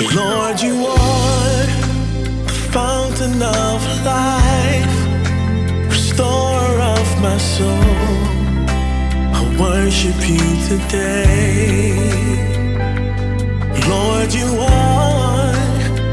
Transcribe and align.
Lord, 0.00 0.60
you 0.60 0.86
are 0.86 1.66
the 2.46 2.68
fountain 2.72 3.40
of 3.40 3.80
life, 4.04 4.96
restorer 5.88 6.80
of 6.80 7.22
my 7.22 7.38
soul. 7.38 7.68
I 9.38 9.56
worship 9.60 10.16
you 10.28 10.46
today. 10.66 11.94
Lord, 13.88 14.34
you 14.34 14.58
are 14.58 15.52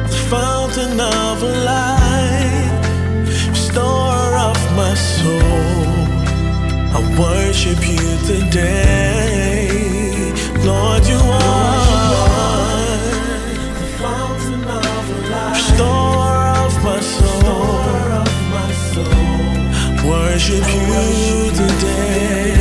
the 0.07 0.25
fountain 0.29 1.00
of 1.00 1.41
life, 1.41 2.86
restorer 3.50 4.38
of 4.38 4.59
my 4.75 4.93
soul. 4.93 5.41
I 6.93 7.00
worship 7.20 7.82
you 7.82 8.07
today. 8.27 9.50
You 20.43 20.57
today. 21.51 22.57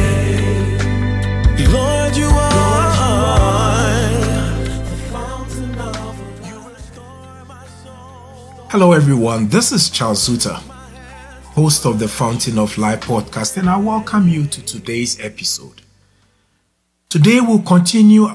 Lord, 1.72 2.14
you. 2.14 2.28
Hello, 8.68 8.92
everyone. 8.92 9.48
This 9.48 9.72
is 9.72 9.88
Charles 9.88 10.28
Zuta, 10.28 10.56
host 11.54 11.86
of 11.86 11.98
the 11.98 12.06
Fountain 12.06 12.58
of 12.58 12.76
Life 12.76 13.00
podcast, 13.00 13.56
and 13.56 13.70
I 13.70 13.78
welcome 13.78 14.28
you 14.28 14.46
to 14.46 14.62
today's 14.62 15.18
episode. 15.18 15.80
Today, 17.08 17.40
we'll 17.40 17.62
continue 17.62 18.26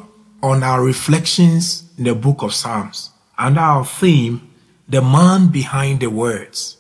on 0.42 0.64
our 0.64 0.84
reflections 0.84 1.84
in 2.00 2.06
the 2.06 2.16
book 2.16 2.42
of 2.42 2.52
Psalms 2.52 3.12
and 3.38 3.60
our 3.60 3.86
theme, 3.86 4.50
The 4.90 5.04
Man 5.04 5.50
Behind 5.50 6.00
the 6.00 6.10
Words 6.10 6.75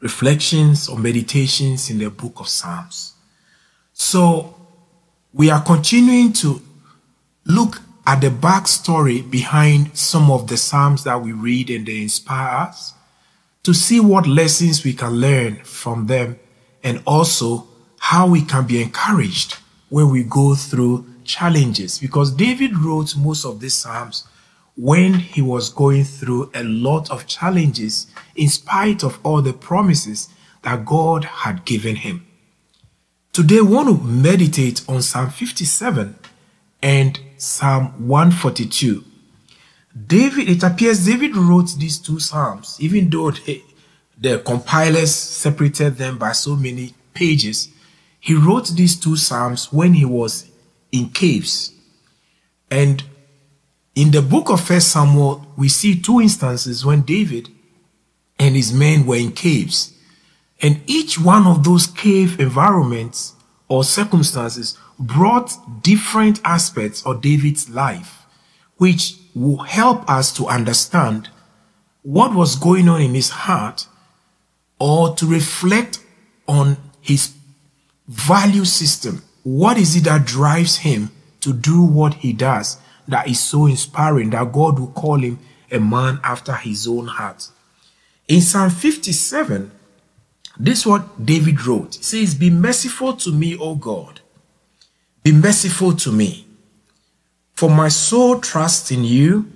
Reflections 0.00 0.88
or 0.88 0.98
Meditations 0.98 1.90
in 1.90 1.98
the 1.98 2.10
book 2.10 2.40
of 2.40 2.48
Psalms. 2.48 3.14
So, 3.92 4.54
we 5.32 5.50
are 5.50 5.62
continuing 5.62 6.32
to 6.34 6.60
look 7.44 7.80
at 8.06 8.20
the 8.20 8.28
backstory 8.28 9.28
behind 9.28 9.96
some 9.96 10.30
of 10.30 10.48
the 10.48 10.56
Psalms 10.56 11.04
that 11.04 11.20
we 11.20 11.32
read 11.32 11.70
and 11.70 11.86
they 11.86 12.02
inspire 12.02 12.68
us 12.68 12.94
to 13.62 13.74
see 13.74 13.98
what 13.98 14.26
lessons 14.26 14.84
we 14.84 14.92
can 14.92 15.12
learn 15.12 15.56
from 15.64 16.06
them 16.06 16.38
and 16.84 17.02
also 17.06 17.66
how 17.98 18.26
we 18.26 18.42
can 18.42 18.66
be 18.66 18.80
encouraged 18.80 19.56
when 19.88 20.10
we 20.10 20.22
go 20.22 20.54
through 20.54 21.04
challenges. 21.24 21.98
Because 21.98 22.32
David 22.32 22.76
wrote 22.78 23.16
most 23.16 23.44
of 23.44 23.60
these 23.60 23.74
Psalms 23.74 24.24
when 24.76 25.14
he 25.14 25.40
was 25.40 25.70
going 25.70 26.04
through 26.04 26.50
a 26.54 26.62
lot 26.62 27.10
of 27.10 27.26
challenges 27.26 28.06
in 28.34 28.48
spite 28.48 29.02
of 29.02 29.18
all 29.24 29.40
the 29.40 29.52
promises 29.52 30.28
that 30.62 30.84
God 30.84 31.24
had 31.24 31.64
given 31.64 31.96
him. 31.96 32.26
Today, 33.32 33.60
we 33.60 33.74
want 33.74 33.88
to 33.88 34.04
meditate 34.04 34.82
on 34.88 35.02
Psalm 35.02 35.30
57 35.30 36.18
and 36.82 37.20
Psalm 37.36 38.08
142. 38.08 39.04
David, 40.06 40.48
it 40.50 40.62
appears 40.62 41.06
David 41.06 41.36
wrote 41.36 41.74
these 41.78 41.98
two 41.98 42.20
Psalms, 42.20 42.76
even 42.80 43.08
though 43.08 43.30
they, 43.30 43.62
the 44.18 44.38
compilers 44.40 45.14
separated 45.14 45.96
them 45.96 46.18
by 46.18 46.32
so 46.32 46.54
many 46.54 46.94
pages. 47.14 47.68
He 48.20 48.34
wrote 48.34 48.68
these 48.68 48.98
two 48.98 49.16
Psalms 49.16 49.72
when 49.72 49.94
he 49.94 50.04
was 50.04 50.50
in 50.92 51.10
caves. 51.10 51.72
And 52.70 53.02
in 53.96 54.10
the 54.10 54.20
book 54.20 54.50
of 54.50 54.60
First 54.60 54.92
Samuel, 54.92 55.44
we 55.56 55.70
see 55.70 55.98
two 55.98 56.20
instances 56.20 56.84
when 56.84 57.00
David 57.00 57.48
and 58.38 58.54
his 58.54 58.70
men 58.70 59.06
were 59.06 59.16
in 59.16 59.32
caves. 59.32 59.94
And 60.60 60.82
each 60.86 61.18
one 61.18 61.46
of 61.46 61.64
those 61.64 61.86
cave 61.86 62.38
environments 62.38 63.32
or 63.68 63.84
circumstances 63.84 64.76
brought 64.98 65.82
different 65.82 66.42
aspects 66.44 67.04
of 67.06 67.22
David's 67.22 67.70
life, 67.70 68.26
which 68.76 69.14
will 69.34 69.62
help 69.64 70.08
us 70.10 70.30
to 70.34 70.46
understand 70.46 71.30
what 72.02 72.34
was 72.34 72.54
going 72.56 72.90
on 72.90 73.00
in 73.00 73.14
his 73.14 73.30
heart 73.30 73.88
or 74.78 75.16
to 75.16 75.26
reflect 75.26 76.00
on 76.46 76.76
his 77.00 77.34
value 78.08 78.66
system. 78.66 79.22
What 79.42 79.78
is 79.78 79.96
it 79.96 80.04
that 80.04 80.26
drives 80.26 80.78
him 80.78 81.10
to 81.40 81.54
do 81.54 81.82
what 81.82 82.14
he 82.14 82.34
does 82.34 82.76
that 83.08 83.28
is 83.28 83.40
so 83.40 83.66
inspiring 83.66 84.30
that 84.30 84.52
God 84.52 84.78
will 84.78 84.88
call 84.88 85.18
him 85.18 85.38
a 85.70 85.78
man 85.78 86.20
after 86.22 86.54
his 86.54 86.86
own 86.86 87.06
heart? 87.06 87.48
In 88.28 88.40
Psalm 88.40 88.70
57, 88.70 89.70
this 90.58 90.80
is 90.80 90.86
what 90.86 91.24
David 91.24 91.64
wrote. 91.66 91.96
He 91.96 92.02
says, 92.02 92.34
Be 92.34 92.50
merciful 92.50 93.14
to 93.14 93.32
me, 93.32 93.56
O 93.56 93.74
God. 93.74 94.20
Be 95.22 95.32
merciful 95.32 95.94
to 95.96 96.12
me. 96.12 96.46
For 97.54 97.70
my 97.70 97.88
soul 97.88 98.40
trusts 98.40 98.90
in 98.90 99.04
you, 99.04 99.50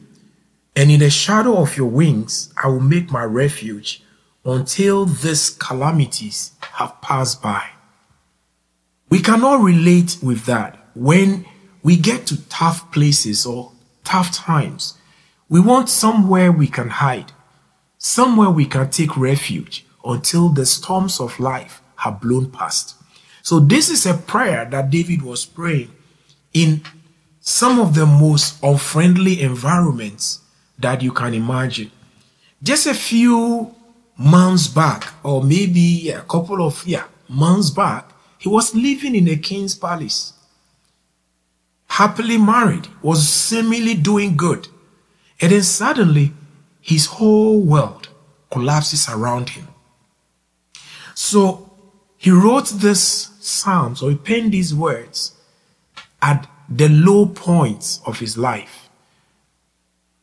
and 0.76 0.90
in 0.90 1.00
the 1.00 1.10
shadow 1.10 1.58
of 1.58 1.76
your 1.76 1.88
wings 1.88 2.52
I 2.62 2.68
will 2.68 2.80
make 2.80 3.10
my 3.10 3.24
refuge 3.24 4.02
until 4.44 5.04
these 5.04 5.50
calamities 5.50 6.52
have 6.60 7.00
passed 7.02 7.42
by. 7.42 7.68
We 9.10 9.20
cannot 9.20 9.62
relate 9.62 10.18
with 10.22 10.46
that 10.46 10.78
when 10.94 11.44
we 11.82 11.96
get 11.96 12.26
to 12.26 12.48
tough 12.48 12.90
places 12.92 13.46
or 13.46 13.72
tough 14.04 14.32
times. 14.32 14.94
We 15.48 15.60
want 15.60 15.88
somewhere 15.88 16.52
we 16.52 16.66
can 16.66 16.88
hide, 16.88 17.32
somewhere 17.98 18.50
we 18.50 18.66
can 18.66 18.90
take 18.90 19.16
refuge 19.16 19.86
until 20.04 20.48
the 20.48 20.66
storms 20.66 21.20
of 21.20 21.40
life 21.40 21.82
have 21.96 22.20
blown 22.20 22.50
past. 22.50 22.96
So, 23.42 23.58
this 23.58 23.90
is 23.90 24.06
a 24.06 24.14
prayer 24.14 24.64
that 24.66 24.90
David 24.90 25.22
was 25.22 25.46
praying 25.46 25.90
in 26.52 26.82
some 27.40 27.80
of 27.80 27.94
the 27.94 28.06
most 28.06 28.62
unfriendly 28.62 29.40
environments 29.40 30.40
that 30.78 31.02
you 31.02 31.12
can 31.12 31.34
imagine. 31.34 31.90
Just 32.62 32.86
a 32.86 32.94
few 32.94 33.74
months 34.16 34.68
back, 34.68 35.12
or 35.22 35.42
maybe 35.42 36.10
a 36.10 36.20
couple 36.22 36.64
of 36.64 36.86
yeah, 36.86 37.04
months 37.28 37.70
back, 37.70 38.10
he 38.38 38.48
was 38.48 38.74
living 38.74 39.14
in 39.14 39.28
a 39.28 39.36
king's 39.36 39.74
palace, 39.74 40.34
happily 41.90 42.38
married, 42.38 42.86
was 43.02 43.28
seemingly 43.28 43.94
doing 43.94 44.36
good. 44.36 44.68
And 45.40 45.50
then 45.52 45.62
suddenly, 45.62 46.32
his 46.80 47.06
whole 47.06 47.60
world 47.60 48.08
collapses 48.50 49.08
around 49.08 49.50
him. 49.50 49.66
So 51.14 51.70
he 52.16 52.30
wrote 52.30 52.68
this 52.68 53.30
Psalms, 53.40 54.02
or 54.02 54.10
he 54.10 54.16
penned 54.16 54.52
these 54.52 54.74
words 54.74 55.34
at 56.22 56.48
the 56.68 56.88
low 56.88 57.26
points 57.26 58.00
of 58.06 58.20
his 58.20 58.38
life. 58.38 58.88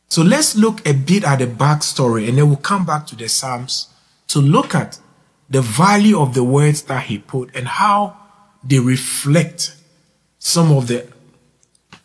So 0.08 0.22
let's 0.22 0.56
look 0.56 0.86
a 0.88 0.94
bit 0.94 1.22
at 1.22 1.40
the 1.40 1.46
backstory 1.46 2.28
and 2.28 2.38
then 2.38 2.48
we'll 2.48 2.56
come 2.56 2.86
back 2.86 3.06
to 3.08 3.16
the 3.16 3.28
Psalms 3.28 3.88
to 4.28 4.38
look 4.38 4.74
at 4.74 4.98
the 5.50 5.60
value 5.60 6.18
of 6.18 6.32
the 6.32 6.44
words 6.44 6.82
that 6.82 7.04
he 7.04 7.18
put 7.18 7.54
and 7.54 7.68
how 7.68 8.16
they 8.64 8.78
reflect 8.78 9.76
some 10.38 10.72
of 10.72 10.86
the 10.86 11.06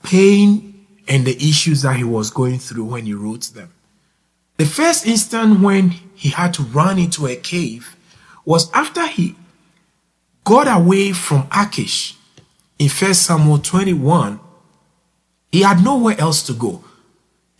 pain 0.04 0.86
and 1.08 1.26
the 1.26 1.36
issues 1.36 1.82
that 1.82 1.96
he 1.96 2.04
was 2.04 2.30
going 2.30 2.60
through 2.60 2.86
when 2.86 3.06
he 3.06 3.14
wrote 3.14 3.44
them. 3.54 3.74
The 4.58 4.66
first 4.66 5.08
instant 5.08 5.62
when 5.62 5.90
he 6.16 6.30
had 6.30 6.54
to 6.56 6.64
run 6.64 7.00
into 7.00 7.26
a 7.28 7.36
cave 7.36 7.96
was 8.46 8.72
after 8.74 9.08
he 9.08 9.36
got 10.44 10.68
away 10.68 11.12
from 11.14 11.48
Achish 11.52 12.16
in 12.78 12.90
1 12.90 13.14
Samuel 13.14 13.60
21. 13.60 14.40
He 15.52 15.62
had 15.62 15.84
nowhere 15.84 16.20
else 16.20 16.44
to 16.44 16.54
go. 16.54 16.84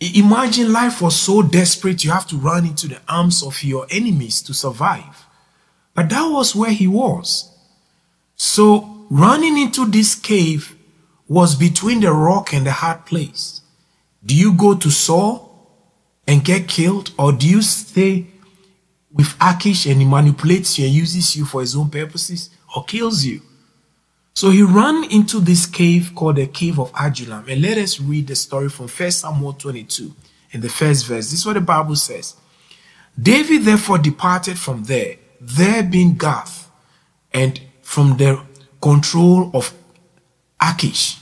Imagine 0.00 0.72
life 0.72 1.00
was 1.00 1.16
so 1.16 1.42
desperate 1.42 2.04
you 2.04 2.10
have 2.10 2.26
to 2.26 2.36
run 2.36 2.66
into 2.66 2.88
the 2.88 3.00
arms 3.08 3.42
of 3.42 3.62
your 3.62 3.86
enemies 3.90 4.42
to 4.42 4.52
survive. 4.52 5.26
But 5.94 6.10
that 6.10 6.26
was 6.26 6.54
where 6.54 6.72
he 6.72 6.86
was. 6.86 7.50
So 8.36 9.06
running 9.10 9.56
into 9.56 9.86
this 9.86 10.14
cave 10.14 10.73
was 11.28 11.54
between 11.54 12.00
the 12.00 12.12
rock 12.12 12.52
and 12.52 12.66
the 12.66 12.72
hard 12.72 13.06
place. 13.06 13.62
Do 14.24 14.34
you 14.34 14.52
go 14.54 14.74
to 14.74 14.90
Saul 14.90 15.50
and 16.26 16.44
get 16.44 16.68
killed 16.68 17.12
or 17.18 17.32
do 17.32 17.48
you 17.48 17.62
stay 17.62 18.26
with 19.12 19.34
Achish 19.40 19.86
and 19.86 20.00
he 20.00 20.06
manipulates 20.06 20.78
you 20.78 20.86
and 20.86 20.94
uses 20.94 21.36
you 21.36 21.44
for 21.44 21.60
his 21.60 21.76
own 21.76 21.90
purposes 21.90 22.50
or 22.74 22.84
kills 22.84 23.24
you? 23.24 23.40
So 24.34 24.50
he 24.50 24.62
ran 24.62 25.04
into 25.10 25.38
this 25.38 25.64
cave 25.64 26.12
called 26.14 26.36
the 26.36 26.46
cave 26.46 26.80
of 26.80 26.92
Adullam. 26.98 27.48
And 27.48 27.62
let 27.62 27.78
us 27.78 28.00
read 28.00 28.26
the 28.26 28.34
story 28.34 28.68
from 28.68 28.88
1 28.88 29.10
Samuel 29.12 29.52
22 29.52 30.12
in 30.50 30.60
the 30.60 30.68
first 30.68 31.06
verse. 31.06 31.30
This 31.30 31.40
is 31.40 31.46
what 31.46 31.52
the 31.52 31.60
Bible 31.60 31.96
says. 31.96 32.34
David 33.20 33.62
therefore 33.62 33.98
departed 33.98 34.58
from 34.58 34.84
there, 34.84 35.16
there 35.40 35.84
being 35.84 36.16
Gath, 36.16 36.68
and 37.32 37.60
from 37.82 38.16
the 38.16 38.42
control 38.82 39.50
of 39.54 39.72
Achish. 40.60 41.18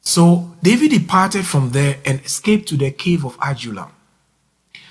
So 0.00 0.54
David 0.62 0.90
departed 0.90 1.46
from 1.46 1.70
there 1.70 1.98
and 2.04 2.20
escaped 2.20 2.68
to 2.68 2.76
the 2.76 2.90
cave 2.90 3.24
of 3.24 3.38
Adullam. 3.42 3.90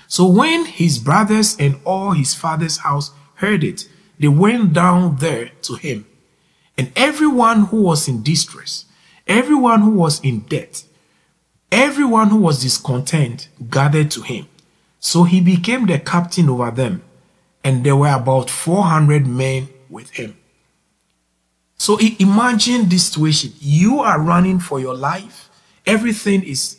So 0.08 0.26
when 0.26 0.66
his 0.66 0.98
brothers 0.98 1.56
and 1.58 1.80
all 1.84 2.12
his 2.12 2.34
father's 2.34 2.78
house 2.78 3.10
heard 3.36 3.64
it, 3.64 3.88
they 4.18 4.28
went 4.28 4.72
down 4.72 5.16
there 5.16 5.50
to 5.62 5.74
him. 5.74 6.06
And 6.76 6.92
everyone 6.96 7.66
who 7.66 7.82
was 7.82 8.08
in 8.08 8.22
distress, 8.22 8.84
everyone 9.26 9.82
who 9.82 9.90
was 9.90 10.20
in 10.20 10.40
debt, 10.40 10.84
everyone 11.70 12.28
who 12.28 12.36
was 12.36 12.62
discontent 12.62 13.48
gathered 13.70 14.10
to 14.12 14.22
him. 14.22 14.46
So 15.00 15.24
he 15.24 15.40
became 15.40 15.86
the 15.86 15.98
captain 15.98 16.48
over 16.48 16.70
them, 16.70 17.02
and 17.62 17.84
there 17.84 17.96
were 17.96 18.14
about 18.14 18.50
400 18.50 19.26
men 19.26 19.68
with 19.88 20.10
him. 20.10 20.36
So 21.76 21.98
imagine 21.98 22.88
this 22.88 23.08
situation. 23.08 23.52
You 23.58 24.00
are 24.00 24.20
running 24.20 24.58
for 24.60 24.80
your 24.80 24.94
life. 24.94 25.50
Everything 25.86 26.42
is 26.42 26.78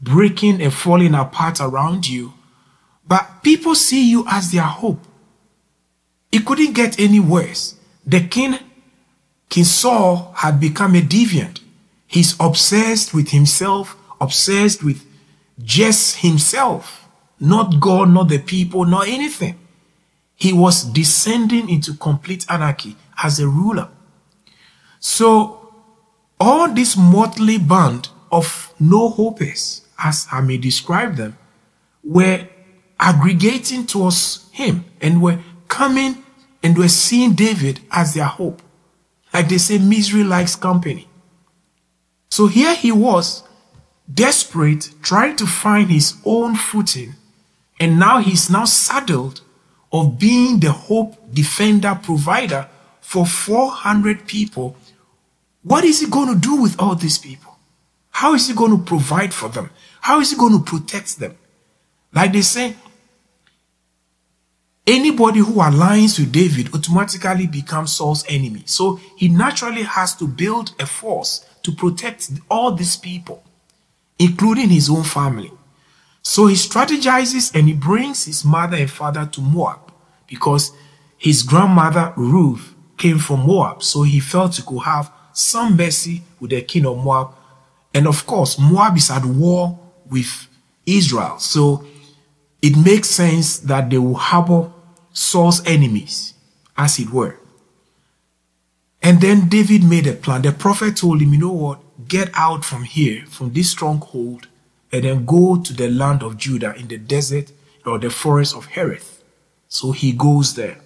breaking 0.00 0.62
and 0.62 0.72
falling 0.72 1.14
apart 1.14 1.60
around 1.60 2.08
you. 2.08 2.32
But 3.06 3.42
people 3.42 3.74
see 3.74 4.10
you 4.10 4.24
as 4.28 4.52
their 4.52 4.62
hope. 4.62 5.00
It 6.32 6.44
couldn't 6.44 6.72
get 6.72 6.98
any 6.98 7.20
worse. 7.20 7.76
The 8.06 8.20
king, 8.20 8.58
King 9.48 9.64
Saul, 9.64 10.32
had 10.36 10.60
become 10.60 10.94
a 10.94 11.00
deviant. 11.00 11.60
He's 12.06 12.34
obsessed 12.38 13.14
with 13.14 13.30
himself, 13.30 13.96
obsessed 14.20 14.82
with 14.82 15.04
just 15.62 16.18
himself, 16.18 17.08
not 17.40 17.80
God, 17.80 18.10
not 18.10 18.28
the 18.28 18.38
people, 18.38 18.84
not 18.84 19.08
anything. 19.08 19.58
He 20.34 20.52
was 20.52 20.84
descending 20.84 21.68
into 21.68 21.94
complete 21.94 22.44
anarchy 22.48 22.96
as 23.22 23.40
a 23.40 23.48
ruler. 23.48 23.88
So, 25.08 25.72
all 26.40 26.74
this 26.74 26.96
motley 26.96 27.58
band 27.58 28.08
of 28.32 28.74
no 28.80 29.08
hopers, 29.08 29.82
as 29.96 30.26
I 30.32 30.40
may 30.40 30.58
describe 30.58 31.14
them, 31.14 31.38
were 32.02 32.48
aggregating 32.98 33.86
towards 33.86 34.50
him 34.50 34.84
and 35.00 35.22
were 35.22 35.38
coming 35.68 36.24
and 36.60 36.76
were 36.76 36.88
seeing 36.88 37.34
David 37.34 37.78
as 37.92 38.14
their 38.14 38.24
hope. 38.24 38.60
Like 39.32 39.48
they 39.48 39.58
say, 39.58 39.78
misery 39.78 40.24
likes 40.24 40.56
company. 40.56 41.06
So 42.28 42.48
here 42.48 42.74
he 42.74 42.90
was, 42.90 43.44
desperate, 44.12 44.90
trying 45.02 45.36
to 45.36 45.46
find 45.46 45.88
his 45.88 46.14
own 46.24 46.56
footing, 46.56 47.14
and 47.78 48.00
now 48.00 48.18
he's 48.18 48.50
now 48.50 48.64
saddled 48.64 49.40
of 49.92 50.18
being 50.18 50.58
the 50.58 50.72
hope 50.72 51.32
defender 51.32 51.96
provider 52.02 52.68
for 53.00 53.24
400 53.24 54.26
people. 54.26 54.76
What 55.66 55.82
is 55.82 55.98
he 55.98 56.06
going 56.06 56.32
to 56.32 56.40
do 56.40 56.62
with 56.62 56.80
all 56.80 56.94
these 56.94 57.18
people? 57.18 57.58
How 58.10 58.34
is 58.34 58.46
he 58.46 58.54
going 58.54 58.70
to 58.70 58.84
provide 58.84 59.34
for 59.34 59.48
them? 59.48 59.70
How 60.00 60.20
is 60.20 60.30
he 60.30 60.36
going 60.36 60.52
to 60.52 60.62
protect 60.62 61.18
them? 61.18 61.36
Like 62.14 62.32
they 62.32 62.42
say, 62.42 62.76
anybody 64.86 65.40
who 65.40 65.54
aligns 65.54 66.20
with 66.20 66.30
David 66.30 66.72
automatically 66.72 67.48
becomes 67.48 67.90
Saul's 67.90 68.24
enemy. 68.28 68.62
So 68.66 69.00
he 69.16 69.26
naturally 69.26 69.82
has 69.82 70.14
to 70.18 70.28
build 70.28 70.70
a 70.78 70.86
force 70.86 71.44
to 71.64 71.72
protect 71.72 72.30
all 72.48 72.70
these 72.70 72.96
people, 72.96 73.42
including 74.20 74.68
his 74.68 74.88
own 74.88 75.02
family. 75.02 75.50
So 76.22 76.46
he 76.46 76.54
strategizes 76.54 77.52
and 77.56 77.66
he 77.66 77.74
brings 77.74 78.24
his 78.24 78.44
mother 78.44 78.76
and 78.76 78.90
father 78.90 79.26
to 79.32 79.40
Moab 79.40 79.80
because 80.28 80.70
his 81.18 81.42
grandmother 81.42 82.12
Ruth 82.16 82.72
came 82.96 83.18
from 83.18 83.40
Moab. 83.40 83.82
So 83.82 84.04
he 84.04 84.20
felt 84.20 84.54
he 84.54 84.62
could 84.62 84.82
have 84.82 85.10
some 85.36 85.76
mercy 85.76 86.22
with 86.40 86.50
the 86.50 86.62
king 86.62 86.86
of 86.86 86.96
Moab. 86.96 87.28
And 87.92 88.06
of 88.06 88.26
course, 88.26 88.58
Moab 88.58 88.96
is 88.96 89.10
at 89.10 89.24
war 89.24 89.78
with 90.08 90.48
Israel. 90.86 91.38
So 91.38 91.84
it 92.62 92.74
makes 92.76 93.10
sense 93.10 93.58
that 93.58 93.90
they 93.90 93.98
will 93.98 94.14
harbor 94.14 94.72
Saul's 95.12 95.64
enemies, 95.66 96.32
as 96.76 96.98
it 96.98 97.10
were. 97.10 97.36
And 99.02 99.20
then 99.20 99.48
David 99.48 99.84
made 99.84 100.06
a 100.06 100.14
plan. 100.14 100.40
The 100.40 100.52
prophet 100.52 100.96
told 100.96 101.20
him, 101.20 101.34
you 101.34 101.38
know 101.38 101.52
what? 101.52 101.80
Get 102.08 102.30
out 102.32 102.64
from 102.64 102.84
here, 102.84 103.24
from 103.26 103.52
this 103.52 103.70
stronghold, 103.70 104.48
and 104.90 105.04
then 105.04 105.26
go 105.26 105.60
to 105.60 105.72
the 105.74 105.90
land 105.90 106.22
of 106.22 106.38
Judah 106.38 106.74
in 106.76 106.88
the 106.88 106.96
desert 106.96 107.52
or 107.84 107.98
the 107.98 108.10
forest 108.10 108.56
of 108.56 108.68
Hereth. 108.68 109.22
So 109.68 109.92
he 109.92 110.12
goes 110.12 110.54
there. 110.54 110.78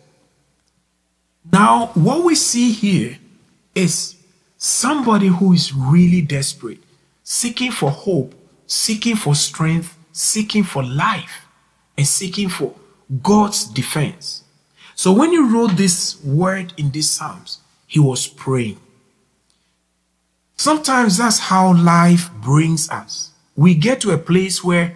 Now, 1.50 1.86
what 1.94 2.24
we 2.24 2.34
see 2.34 2.72
here 2.72 3.18
is 3.74 4.16
somebody 4.62 5.28
who 5.28 5.54
is 5.54 5.74
really 5.74 6.20
desperate, 6.20 6.78
seeking 7.24 7.72
for 7.72 7.90
hope, 7.90 8.34
seeking 8.66 9.16
for 9.16 9.34
strength, 9.34 9.96
seeking 10.12 10.62
for 10.62 10.84
life, 10.84 11.46
and 11.96 12.06
seeking 12.06 12.50
for 12.50 12.74
God's 13.22 13.64
defense. 13.64 14.44
So 14.94 15.14
when 15.14 15.30
he 15.30 15.38
wrote 15.38 15.78
this 15.78 16.22
word 16.22 16.74
in 16.76 16.90
these 16.90 17.08
Psalms, 17.10 17.60
he 17.86 17.98
was 17.98 18.26
praying. 18.26 18.78
Sometimes 20.56 21.16
that's 21.16 21.38
how 21.38 21.72
life 21.72 22.30
brings 22.34 22.90
us. 22.90 23.30
We 23.56 23.74
get 23.74 24.02
to 24.02 24.10
a 24.10 24.18
place 24.18 24.62
where 24.62 24.94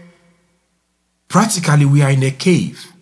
practically 1.27 1.87
we 1.87 2.03
are 2.03 2.11
in 2.11 2.23
a 2.23 2.31
cave. 2.31 2.93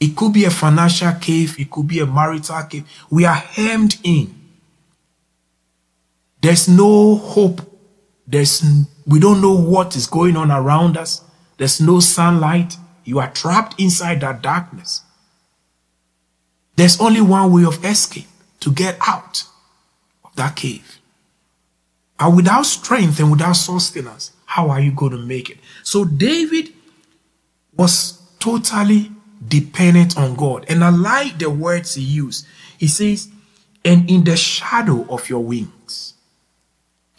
It 0.00 0.16
could 0.16 0.32
be 0.32 0.46
a 0.46 0.50
financial 0.50 1.12
cave, 1.12 1.60
it 1.60 1.70
could 1.70 1.86
be 1.86 2.00
a 2.00 2.06
marital 2.06 2.60
cave. 2.64 2.88
We 3.08 3.24
are 3.24 3.36
hemmed 3.36 3.98
in. 4.02 4.41
There's 6.42 6.68
no 6.68 7.16
hope. 7.16 7.62
There's 8.26 8.62
we 9.06 9.18
don't 9.18 9.40
know 9.40 9.56
what 9.56 9.96
is 9.96 10.06
going 10.06 10.36
on 10.36 10.50
around 10.50 10.96
us. 10.96 11.22
There's 11.56 11.80
no 11.80 12.00
sunlight. 12.00 12.76
You 13.04 13.20
are 13.20 13.30
trapped 13.30 13.80
inside 13.80 14.20
that 14.20 14.42
darkness. 14.42 15.02
There's 16.76 17.00
only 17.00 17.20
one 17.20 17.52
way 17.52 17.64
of 17.64 17.84
escape 17.84 18.26
to 18.60 18.72
get 18.72 18.96
out 19.06 19.44
of 20.24 20.34
that 20.36 20.56
cave. 20.56 20.98
And 22.18 22.36
without 22.36 22.66
strength 22.66 23.18
and 23.20 23.30
without 23.30 23.54
sustenance, 23.54 24.32
how 24.46 24.70
are 24.70 24.80
you 24.80 24.92
going 24.92 25.12
to 25.12 25.18
make 25.18 25.50
it? 25.50 25.58
So 25.82 26.04
David 26.04 26.72
was 27.76 28.20
totally 28.38 29.10
dependent 29.46 30.16
on 30.16 30.34
God. 30.34 30.64
And 30.68 30.84
I 30.84 30.90
like 30.90 31.38
the 31.38 31.50
words 31.50 31.94
he 31.94 32.02
used. 32.02 32.46
He 32.78 32.86
says, 32.86 33.28
and 33.84 34.08
in 34.08 34.24
the 34.24 34.36
shadow 34.36 35.06
of 35.08 35.28
your 35.28 35.42
wings. 35.44 35.70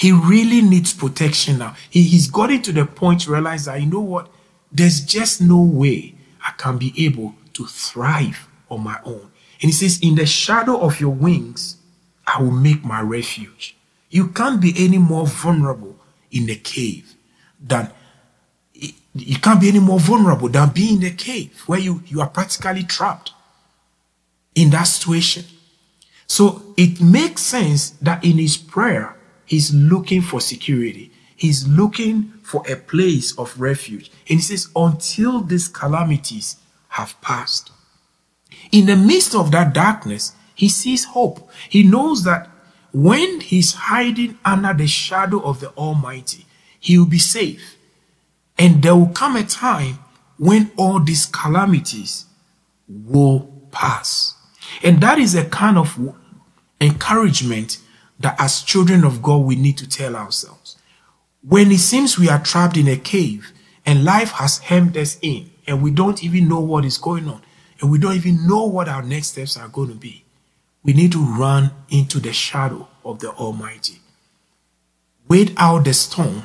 He 0.03 0.11
really 0.11 0.59
needs 0.59 0.91
protection 0.93 1.59
now. 1.59 1.77
He, 1.89 2.03
he's 2.03 2.29
gotten 2.29 2.61
to 2.63 2.73
the 2.73 2.85
point 2.85 3.21
to 3.21 3.31
realize 3.31 3.63
that, 3.63 3.79
you 3.79 3.85
know 3.85 4.01
what? 4.01 4.29
There's 4.69 4.99
just 4.99 5.39
no 5.39 5.61
way 5.61 6.15
I 6.45 6.51
can 6.57 6.77
be 6.77 6.93
able 7.05 7.35
to 7.53 7.65
thrive 7.65 8.49
on 8.69 8.83
my 8.83 8.99
own. 9.05 9.31
And 9.61 9.69
he 9.69 9.71
says, 9.71 10.01
In 10.01 10.15
the 10.15 10.25
shadow 10.25 10.77
of 10.77 10.99
your 10.99 11.11
wings, 11.11 11.77
I 12.27 12.41
will 12.41 12.51
make 12.51 12.83
my 12.83 12.99
refuge. 12.99 13.77
You 14.09 14.27
can't 14.27 14.59
be 14.59 14.73
any 14.75 14.97
more 14.97 15.25
vulnerable 15.25 15.95
in 16.31 16.49
a 16.49 16.55
cave 16.55 17.15
than 17.65 17.89
you 18.73 19.37
can't 19.39 19.61
be 19.61 19.69
any 19.69 19.79
more 19.79 20.01
vulnerable 20.01 20.49
than 20.49 20.71
being 20.71 21.01
in 21.01 21.13
a 21.13 21.15
cave 21.15 21.63
where 21.65 21.79
you, 21.79 22.03
you 22.07 22.19
are 22.19 22.27
practically 22.27 22.83
trapped 22.83 23.31
in 24.53 24.69
that 24.71 24.83
situation. 24.83 25.45
So 26.27 26.73
it 26.75 26.99
makes 26.99 27.41
sense 27.41 27.91
that 28.01 28.25
in 28.25 28.37
his 28.37 28.57
prayer, 28.57 29.15
he's 29.53 29.71
looking 29.71 30.21
for 30.21 30.41
security. 30.41 31.11
He's 31.35 31.67
looking 31.67 32.33
for 32.41 32.63
a 32.67 32.75
place 32.75 33.37
of 33.37 33.59
refuge. 33.59 34.09
And 34.27 34.39
he 34.39 34.41
says, 34.41 34.69
until 34.75 35.41
these 35.41 35.67
calamities 35.67 36.57
have 36.89 37.19
passed. 37.21 37.71
In 38.71 38.87
the 38.87 38.95
midst 38.95 39.35
of 39.35 39.51
that 39.51 39.73
darkness, 39.73 40.33
he 40.55 40.69
sees 40.69 41.05
hope. 41.05 41.49
He 41.69 41.83
knows 41.83 42.23
that 42.23 42.49
when 42.91 43.41
he's 43.41 43.73
hiding 43.73 44.39
under 44.43 44.73
the 44.73 44.87
shadow 44.87 45.39
of 45.41 45.59
the 45.59 45.69
Almighty, 45.71 46.45
he 46.79 46.97
will 46.97 47.05
be 47.05 47.19
safe. 47.19 47.77
And 48.57 48.81
there 48.81 48.95
will 48.95 49.07
come 49.07 49.35
a 49.35 49.43
time 49.43 49.99
when 50.37 50.71
all 50.77 50.99
these 50.99 51.27
calamities 51.27 52.25
will 52.87 53.51
pass. 53.71 54.33
And 54.81 54.99
that 55.01 55.19
is 55.19 55.35
a 55.35 55.45
kind 55.45 55.77
of 55.77 56.15
encouragement 56.81 57.77
that 58.23 58.39
as 58.39 58.61
children 58.61 59.03
of 59.03 59.21
God 59.21 59.45
we 59.45 59.55
need 59.55 59.77
to 59.77 59.87
tell 59.87 60.15
ourselves. 60.15 60.77
When 61.41 61.71
it 61.71 61.79
seems 61.79 62.17
we 62.17 62.29
are 62.29 62.41
trapped 62.41 62.77
in 62.77 62.87
a 62.87 62.95
cave 62.95 63.51
and 63.85 64.05
life 64.05 64.31
has 64.31 64.59
hemmed 64.59 64.97
us 64.97 65.19
in 65.21 65.51
and 65.67 65.83
we 65.83 65.91
don't 65.91 66.23
even 66.23 66.47
know 66.47 66.61
what 66.61 66.85
is 66.85 66.97
going 66.97 67.27
on 67.27 67.41
and 67.81 67.91
we 67.91 67.99
don't 67.99 68.15
even 68.15 68.47
know 68.47 68.65
what 68.65 68.87
our 68.87 69.03
next 69.03 69.27
steps 69.27 69.57
are 69.57 69.67
going 69.67 69.89
to 69.89 69.95
be, 69.95 70.23
we 70.83 70.93
need 70.93 71.11
to 71.11 71.23
run 71.23 71.71
into 71.89 72.19
the 72.19 72.31
shadow 72.31 72.87
of 73.03 73.19
the 73.19 73.29
Almighty. 73.31 73.99
Wait 75.27 75.53
out 75.57 75.83
the 75.83 75.93
storm 75.93 76.43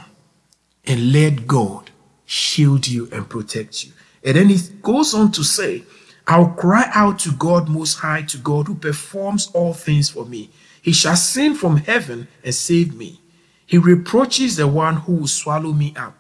and 0.85 1.13
let 1.13 1.47
God 1.47 1.91
shield 2.27 2.89
you 2.89 3.09
and 3.13 3.29
protect 3.29 3.85
you. 3.85 3.93
And 4.25 4.37
then 4.37 4.51
it 4.51 4.83
goes 4.83 5.15
on 5.15 5.31
to 5.33 5.45
say, 5.45 5.85
I'll 6.27 6.51
cry 6.51 6.91
out 6.93 7.21
to 7.21 7.33
God 7.33 7.69
Most 7.69 7.95
High, 7.95 8.23
to 8.23 8.39
God 8.39 8.67
who 8.67 8.75
performs 8.75 9.51
all 9.55 9.73
things 9.73 10.11
for 10.11 10.27
me. 10.27 10.51
He 10.83 10.93
shall 10.93 11.17
send 11.17 11.59
from 11.59 11.79
heaven 11.79 12.29
and 12.45 12.55
save 12.55 12.95
me. 12.95 13.21
He 13.67 13.79
reproaches 13.79 14.57
the 14.57 14.67
one 14.67 14.97
who 14.97 15.15
will 15.15 15.27
swallow 15.27 15.73
me 15.73 15.95
up. 15.97 16.17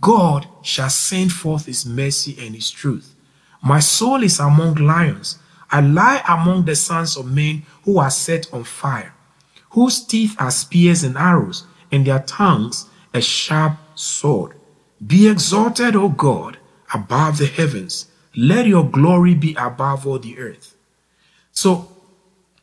God 0.00 0.46
shall 0.62 0.90
send 0.90 1.32
forth 1.32 1.66
his 1.66 1.84
mercy 1.84 2.36
and 2.40 2.54
his 2.54 2.70
truth. 2.70 3.14
My 3.62 3.80
soul 3.80 4.22
is 4.22 4.40
among 4.40 4.76
lions. 4.76 5.38
I 5.70 5.80
lie 5.80 6.22
among 6.26 6.64
the 6.64 6.74
sons 6.74 7.16
of 7.16 7.30
men 7.30 7.64
who 7.84 7.98
are 7.98 8.10
set 8.10 8.52
on 8.52 8.64
fire, 8.64 9.14
whose 9.70 10.04
teeth 10.04 10.36
are 10.38 10.50
spears 10.50 11.04
and 11.04 11.16
arrows, 11.16 11.66
and 11.92 12.06
their 12.06 12.20
tongues 12.20 12.86
a 13.12 13.20
sharp 13.20 13.76
sword. 13.94 14.56
Be 15.04 15.28
exalted, 15.28 15.96
O 15.96 16.08
God, 16.08 16.58
above 16.92 17.38
the 17.38 17.46
heavens. 17.46 18.06
Let 18.36 18.66
your 18.66 18.88
glory 18.88 19.34
be 19.34 19.54
above 19.54 20.06
all 20.06 20.18
the 20.18 20.38
earth. 20.38 20.76
So 21.52 21.89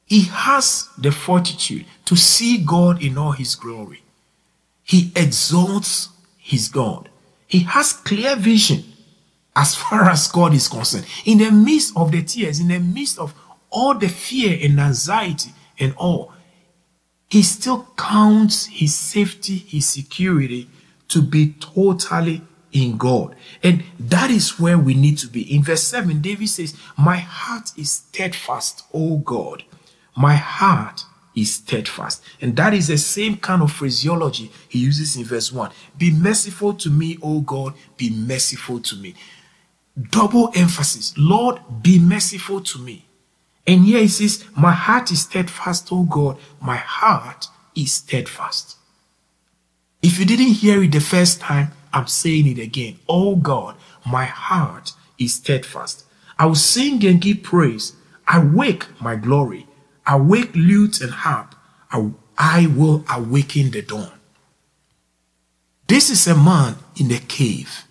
he 0.08 0.24
has 0.24 0.90
the 0.98 1.12
fortitude 1.12 1.86
to 2.06 2.16
see 2.16 2.58
God 2.58 3.04
in 3.04 3.18
all 3.18 3.34
his 3.34 3.56
glory. 3.56 4.02
He 4.84 5.12
exalts 5.18 6.10
his 6.38 6.70
God. 6.70 7.10
He 7.46 7.60
has 7.60 7.92
clear 7.92 8.38
vision 8.38 8.86
as 9.54 9.76
far 9.76 10.10
as 10.10 10.30
God 10.30 10.54
is 10.54 10.70
concerned. 10.70 11.06
In 11.26 11.40
the 11.40 11.52
midst 11.52 11.96
of 11.98 12.12
the 12.12 12.24
tears, 12.24 12.62
in 12.62 12.70
the 12.70 12.80
midst 12.80 13.20
of 13.20 13.34
all 13.70 13.96
the 13.96 14.08
fear 14.08 14.58
and 14.62 14.80
anxiety 14.80 15.52
and 15.78 15.94
all, 15.98 16.32
he 17.30 17.44
still 17.44 17.86
counts 17.98 18.68
his 18.68 18.96
safety, 18.96 19.58
his 19.58 19.90
security 19.90 20.70
to 21.10 21.22
be 21.22 21.54
totally 21.60 22.42
in 22.72 22.98
God. 22.98 23.36
And 23.62 23.84
that 24.00 24.32
is 24.32 24.58
where 24.58 24.78
we 24.78 24.94
need 24.94 25.18
to 25.18 25.28
be. 25.28 25.54
In 25.54 25.64
verse 25.64 25.84
7, 25.84 26.22
David 26.22 26.48
says, 26.48 26.78
My 26.98 27.18
heart 27.18 27.72
is 27.76 27.92
steadfast, 27.92 28.84
O 28.94 29.18
God. 29.18 29.64
My 30.18 30.36
heart 30.36 31.06
is 31.36 31.54
steadfast. 31.54 32.24
And 32.42 32.56
that 32.56 32.74
is 32.74 32.88
the 32.88 32.98
same 32.98 33.38
kind 33.38 33.62
of 33.62 33.72
phraseology 33.72 34.52
he 34.68 34.80
uses 34.80 35.16
in 35.16 35.24
verse 35.24 35.52
1. 35.52 35.72
Be 35.98 36.12
merciful 36.12 36.74
to 36.74 36.90
me, 36.90 37.20
O 37.22 37.42
God, 37.42 37.76
be 37.96 38.10
merciful 38.10 38.80
to 38.80 38.96
me. 38.96 39.14
Double 40.10 40.52
emphasis. 40.56 41.14
Lord, 41.18 41.60
be 41.84 42.00
merciful 42.00 42.62
to 42.62 42.80
me. 42.80 43.06
And 43.68 43.86
here 43.86 44.00
he 44.00 44.08
says, 44.08 44.46
My 44.56 44.72
heart 44.72 45.12
is 45.12 45.22
steadfast, 45.22 45.90
O 45.92 46.04
God, 46.04 46.38
my 46.60 46.78
heart 46.78 47.48
is 47.76 47.94
steadfast. 47.94 48.78
If 50.02 50.20
you 50.20 50.26
didn't 50.26 50.54
hear 50.54 50.82
it 50.82 50.92
the 50.92 51.00
first 51.00 51.42
time, 51.42 51.72
I'm 51.94 52.08
saying 52.08 52.48
it 52.48 52.60
again. 52.60 53.00
Oh 53.08 53.36
God, 53.36 53.76
my 54.06 54.26
heart 54.26 54.94
is 55.20 55.36
steadfast. 55.36 56.06
I 56.40 56.46
will 56.46 56.56
sing 56.56 57.06
and 57.06 57.22
give 57.22 57.44
praise. 57.44 57.94
I 58.28 58.40
wake 58.40 58.86
my 59.02 59.16
glory. 59.16 59.68
Awake 60.08 60.56
lute 60.56 61.02
and 61.02 61.12
harp. 61.12 61.56
I, 62.40 62.68
will 62.68 63.04
awaken 63.10 63.72
the 63.72 63.82
dawn. 63.82 64.12
This 65.88 66.10
is 66.10 66.28
a 66.28 66.36
man 66.36 66.76
in 66.96 67.08
the 67.08 67.20
cave. 67.20 67.84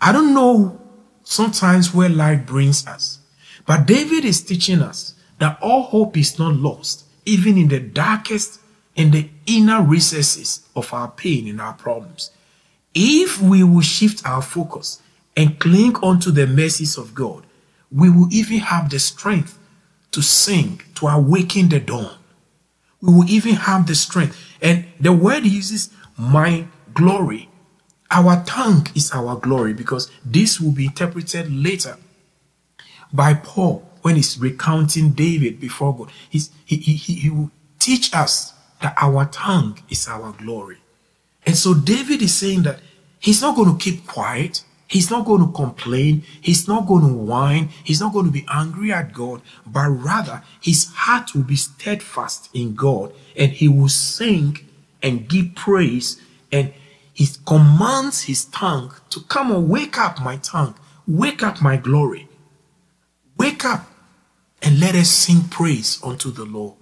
I 0.00 0.12
don't 0.12 0.34
know 0.34 0.80
sometimes 1.22 1.94
where 1.94 2.08
life 2.08 2.46
brings 2.46 2.86
us, 2.86 3.18
but 3.66 3.86
David 3.86 4.24
is 4.24 4.42
teaching 4.42 4.80
us 4.80 5.14
that 5.38 5.58
all 5.62 5.82
hope 5.82 6.16
is 6.16 6.38
not 6.38 6.54
lost, 6.54 7.04
even 7.24 7.56
in 7.56 7.68
the 7.68 7.80
darkest 7.80 8.60
and 8.96 9.12
the 9.12 9.28
inner 9.46 9.82
recesses 9.82 10.66
of 10.74 10.92
our 10.92 11.08
pain 11.08 11.48
and 11.48 11.60
our 11.60 11.74
problems. 11.74 12.30
If 12.94 13.40
we 13.40 13.62
will 13.62 13.82
shift 13.82 14.26
our 14.26 14.42
focus 14.42 15.00
and 15.36 15.58
cling 15.58 15.96
onto 15.96 16.30
the 16.30 16.46
mercies 16.46 16.98
of 16.98 17.14
God, 17.14 17.44
we 17.92 18.10
will 18.10 18.28
even 18.32 18.58
have 18.58 18.90
the 18.90 18.98
strength 18.98 19.58
to 20.12 20.22
sing, 20.22 20.80
to 20.96 21.06
awaken 21.06 21.68
the 21.68 21.80
dawn. 21.80 22.16
We 23.00 23.14
will 23.14 23.30
even 23.30 23.54
have 23.54 23.86
the 23.86 23.94
strength. 23.94 24.38
And 24.60 24.86
the 24.98 25.12
word 25.12 25.44
uses 25.44 25.90
my 26.18 26.66
glory. 26.92 27.48
Our 28.10 28.42
tongue 28.44 28.88
is 28.94 29.12
our 29.12 29.36
glory 29.36 29.72
because 29.72 30.10
this 30.24 30.60
will 30.60 30.72
be 30.72 30.86
interpreted 30.86 31.50
later 31.52 31.96
by 33.12 33.34
Paul 33.34 33.88
when 34.02 34.16
he's 34.16 34.38
recounting 34.38 35.10
David 35.10 35.60
before 35.60 35.96
God. 35.96 36.10
He's, 36.28 36.50
he, 36.64 36.76
he, 36.76 36.94
he 36.94 37.30
will 37.30 37.50
teach 37.78 38.14
us 38.14 38.52
that 38.82 38.94
our 39.00 39.26
tongue 39.26 39.78
is 39.88 40.08
our 40.08 40.32
glory. 40.32 40.78
And 41.46 41.56
so 41.56 41.74
David 41.74 42.22
is 42.22 42.34
saying 42.34 42.62
that 42.62 42.80
he's 43.18 43.42
not 43.42 43.56
going 43.56 43.76
to 43.76 43.82
keep 43.82 44.06
quiet. 44.06 44.64
He's 44.90 45.08
not 45.08 45.24
going 45.24 45.46
to 45.46 45.52
complain. 45.52 46.24
He's 46.40 46.66
not 46.66 46.88
going 46.88 47.06
to 47.06 47.14
whine. 47.14 47.68
He's 47.84 48.00
not 48.00 48.12
going 48.12 48.26
to 48.26 48.32
be 48.32 48.44
angry 48.52 48.92
at 48.92 49.12
God, 49.12 49.40
but 49.64 49.88
rather 49.88 50.42
his 50.60 50.86
heart 50.92 51.32
will 51.32 51.44
be 51.44 51.54
steadfast 51.54 52.50
in 52.52 52.74
God 52.74 53.12
and 53.36 53.52
he 53.52 53.68
will 53.68 53.88
sing 53.88 54.58
and 55.00 55.28
give 55.28 55.54
praise 55.54 56.20
and 56.50 56.72
he 57.12 57.28
commands 57.46 58.22
his 58.24 58.46
tongue 58.46 58.92
to 59.10 59.20
come 59.20 59.52
and 59.52 59.68
wake 59.68 59.96
up 59.96 60.20
my 60.20 60.38
tongue, 60.38 60.74
wake 61.06 61.44
up 61.44 61.62
my 61.62 61.76
glory, 61.76 62.28
wake 63.38 63.64
up 63.64 63.86
and 64.60 64.80
let 64.80 64.96
us 64.96 65.08
sing 65.08 65.42
praise 65.42 66.00
unto 66.02 66.32
the 66.32 66.44
Lord. 66.44 66.74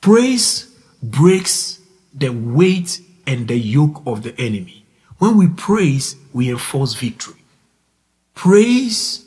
Praise 0.00 0.74
breaks 1.00 1.80
the 2.12 2.30
weight 2.30 3.00
and 3.24 3.46
the 3.46 3.56
yoke 3.56 4.02
of 4.04 4.24
the 4.24 4.36
enemy. 4.36 4.79
When 5.20 5.36
we 5.36 5.48
praise, 5.48 6.16
we 6.32 6.48
enforce 6.48 6.94
victory. 6.94 7.44
Praise 8.34 9.26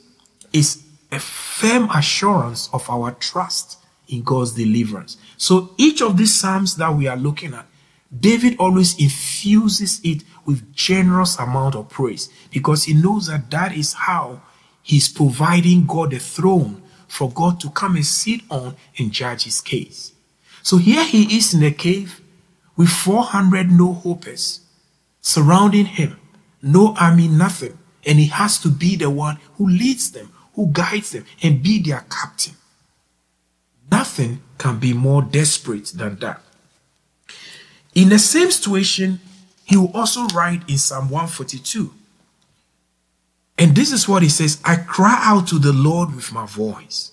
is 0.52 0.84
a 1.12 1.20
firm 1.20 1.88
assurance 1.92 2.68
of 2.74 2.90
our 2.90 3.12
trust 3.12 3.78
in 4.08 4.24
God's 4.24 4.54
deliverance. 4.54 5.18
So 5.38 5.70
each 5.78 6.02
of 6.02 6.18
these 6.18 6.34
Psalms 6.34 6.78
that 6.78 6.96
we 6.96 7.08
are 7.08 7.16
looking 7.16 7.54
at, 7.54 7.68
David 8.20 8.58
always 8.58 9.00
infuses 9.00 10.02
it 10.04 10.24
with 10.48 10.74
generous 10.74 11.38
amount 11.38 11.76
of 11.76 11.90
praise 11.90 12.28
because 12.50 12.86
he 12.86 12.96
knows 12.96 13.28
that 13.28 13.52
that 13.52 13.78
is 13.78 13.94
how 13.94 14.42
he's 14.82 15.08
providing 15.08 15.86
God 15.86 16.12
a 16.14 16.20
throne 16.20 16.82
for 17.08 17.30
God 17.30 17.60
to 17.60 17.70
come 17.70 17.98
and 17.98 18.06
sit 18.06 18.42
on 18.50 18.76
and 18.98 19.12
judge 19.12 19.44
his 19.44 19.62
case. 19.62 20.12
So 20.64 20.78
here 20.78 21.06
he 21.06 21.38
is 21.38 21.54
in 21.54 21.62
a 21.62 21.70
cave 21.72 22.20
with 22.76 22.90
400 22.90 23.70
no 23.70 23.94
hopers 23.94 24.63
surrounding 25.24 25.86
him, 25.86 26.20
no 26.62 26.96
army, 27.00 27.28
nothing. 27.28 27.80
And 28.06 28.20
he 28.20 28.28
has 28.28 28.60
to 28.60 28.70
be 28.70 28.96
the 28.96 29.10
one 29.10 29.40
who 29.58 29.68
leads 29.68 30.12
them, 30.12 30.32
who 30.54 30.68
guides 30.68 31.12
them, 31.12 31.26
and 31.42 31.64
be 31.64 31.82
their 31.82 32.06
captain. 32.10 32.54
Nothing 33.90 34.42
can 34.58 34.78
be 34.78 34.94
more 34.94 35.22
desperate 35.22 35.86
than 35.96 36.18
that. 36.18 36.42
In 37.96 38.10
the 38.10 38.20
same 38.20 38.52
situation, 38.52 39.20
he 39.64 39.78
will 39.78 39.92
also 39.94 40.28
write 40.28 40.70
in 40.70 40.78
Psalm 40.78 41.10
142. 41.10 41.94
And 43.58 43.76
this 43.76 43.92
is 43.92 44.08
what 44.08 44.24
he 44.24 44.30
says 44.30 44.62
I 44.66 44.76
cry 44.76 45.20
out 45.24 45.48
to 45.48 45.60
the 45.60 45.74
Lord 45.74 46.14
with 46.16 46.34
my 46.34 46.46
voice. 46.46 47.12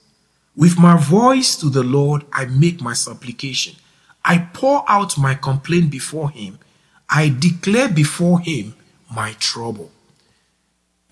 With 0.56 0.78
my 0.78 0.96
voice 0.96 1.54
to 1.56 1.70
the 1.70 1.84
Lord, 1.84 2.24
I 2.32 2.46
make 2.46 2.80
my 2.80 2.94
supplication. 2.94 3.76
I 4.24 4.38
pour 4.52 4.84
out 4.88 5.16
my 5.16 5.34
complaint 5.34 5.90
before 5.90 6.30
him. 6.30 6.58
I 7.10 7.28
declare 7.28 7.88
before 7.88 8.40
him 8.40 8.74
my 9.14 9.32
trouble. 9.40 9.90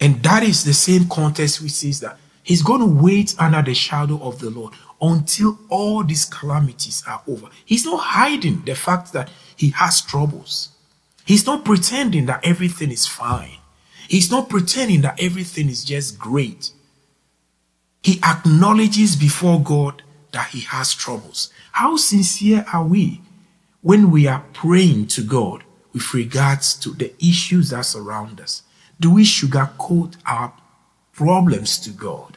And 0.00 0.22
that 0.22 0.44
is 0.44 0.62
the 0.62 0.72
same 0.72 1.08
context 1.08 1.60
which 1.60 1.72
says 1.72 1.98
that 2.00 2.18
he's 2.44 2.62
going 2.62 2.80
to 2.80 3.02
wait 3.02 3.34
under 3.38 3.62
the 3.62 3.74
shadow 3.74 4.20
of 4.22 4.38
the 4.38 4.50
Lord 4.50 4.74
until 5.00 5.58
all 5.68 6.04
these 6.04 6.24
calamities 6.24 7.02
are 7.06 7.20
over. 7.26 7.48
He's 7.64 7.84
not 7.84 7.98
hiding 7.98 8.62
the 8.64 8.76
fact 8.76 9.12
that 9.12 9.30
he 9.56 9.70
has 9.70 10.00
troubles. 10.00 10.68
He's 11.24 11.46
not 11.46 11.64
pretending 11.64 12.26
that 12.26 12.46
everything 12.46 12.92
is 12.92 13.06
fine. 13.06 13.58
He's 14.08 14.30
not 14.30 14.48
pretending 14.48 15.02
that 15.02 15.20
everything 15.20 15.68
is 15.68 15.84
just 15.84 16.18
great. 16.18 16.70
He 18.02 18.20
acknowledges 18.22 19.16
before 19.16 19.60
God 19.60 20.02
that 20.32 20.48
he 20.50 20.60
has 20.60 20.94
troubles. 20.94 21.52
How 21.72 21.96
sincere 21.96 22.64
are 22.72 22.84
we 22.84 23.20
when 23.82 24.10
we 24.10 24.26
are 24.26 24.44
praying 24.52 25.08
to 25.08 25.22
God 25.22 25.64
with 25.92 26.14
regards 26.14 26.74
to 26.80 26.90
the 26.90 27.12
issues 27.18 27.70
that 27.70 27.82
surround 27.82 28.40
us? 28.40 28.62
Do 29.00 29.14
we 29.14 29.24
sugarcoat 29.24 30.16
our 30.26 30.52
problems 31.12 31.78
to 31.80 31.90
God? 31.90 32.36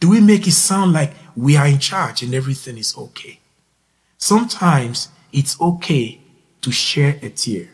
Do 0.00 0.10
we 0.10 0.20
make 0.20 0.46
it 0.46 0.52
sound 0.52 0.92
like 0.92 1.12
we 1.36 1.56
are 1.56 1.66
in 1.66 1.78
charge 1.78 2.22
and 2.22 2.34
everything 2.34 2.78
is 2.78 2.96
okay? 2.96 3.40
Sometimes 4.16 5.08
it's 5.32 5.60
okay 5.60 6.20
to 6.60 6.70
share 6.70 7.18
a 7.22 7.30
tear. 7.30 7.68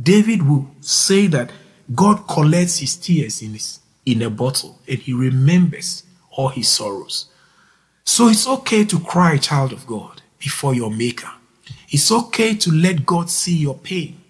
David 0.00 0.42
will 0.42 0.70
say 0.80 1.26
that 1.28 1.50
God 1.94 2.26
collects 2.28 2.78
his 2.78 2.96
tears 2.96 3.42
in, 3.42 3.52
his, 3.52 3.80
in 4.04 4.22
a 4.22 4.30
bottle 4.30 4.78
and 4.88 4.98
he 4.98 5.12
remembers 5.12 6.02
all 6.30 6.48
his 6.48 6.68
sorrows. 6.68 7.26
So 8.04 8.28
it's 8.28 8.46
okay 8.46 8.84
to 8.84 9.00
cry, 9.00 9.36
child 9.38 9.72
of 9.72 9.86
God, 9.86 10.22
before 10.38 10.74
your 10.74 10.90
maker. 10.90 11.30
It's 11.88 12.12
okay 12.12 12.54
to 12.56 12.70
let 12.70 13.06
God 13.06 13.30
see 13.30 13.56
your 13.56 13.76
pain. 13.76 14.20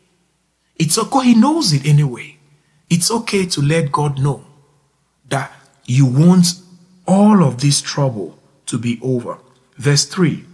It's 0.78 0.98
okay, 0.98 1.24
he 1.28 1.34
knows 1.34 1.72
it 1.72 1.86
anyway. 1.86 2.36
It's 2.90 3.10
okay 3.10 3.46
to 3.46 3.62
let 3.62 3.92
God 3.92 4.18
know 4.18 4.44
that 5.28 5.52
you 5.86 6.06
want 6.06 6.46
all 7.06 7.42
of 7.42 7.60
this 7.60 7.80
trouble 7.80 8.38
to 8.66 8.78
be 8.78 8.98
over. 9.02 9.38
Verse 9.76 10.04
3, 10.04 10.44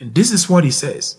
and 0.00 0.14
this 0.14 0.32
is 0.32 0.48
what 0.48 0.64
he 0.64 0.70
says 0.70 1.16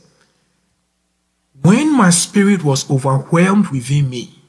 When 1.61 1.95
my 1.95 2.09
spirit 2.09 2.63
was 2.63 2.89
overwhelmed 2.89 3.67
within 3.67 4.09
me, 4.09 4.39